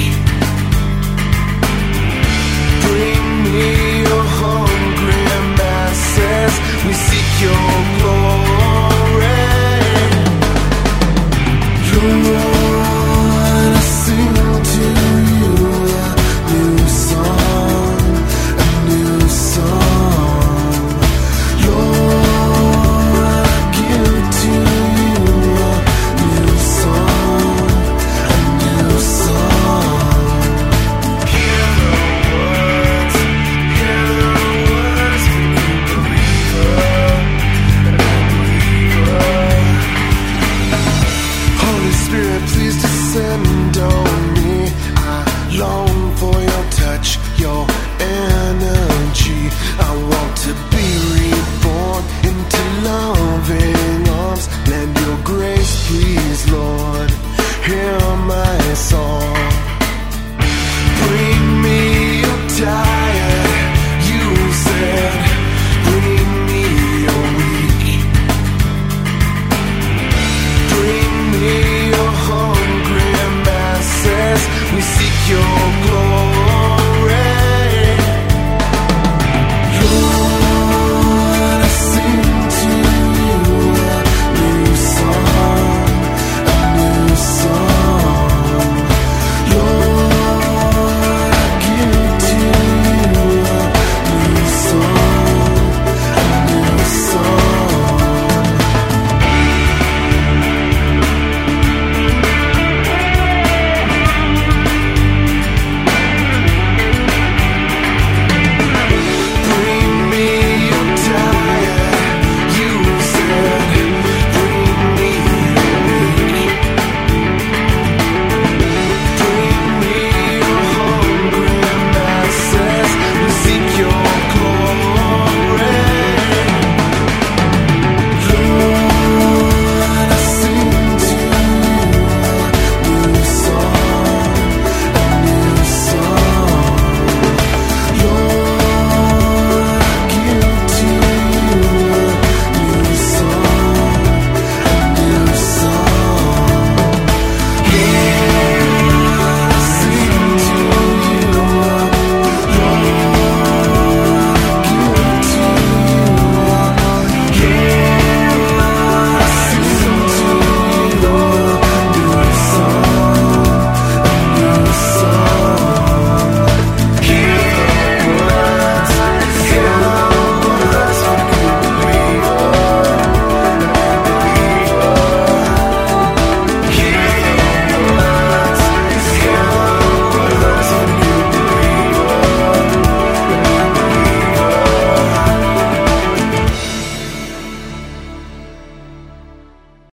[2.87, 3.69] Bring me
[4.09, 5.27] your hungry
[5.61, 6.55] masses.
[6.87, 7.80] We seek your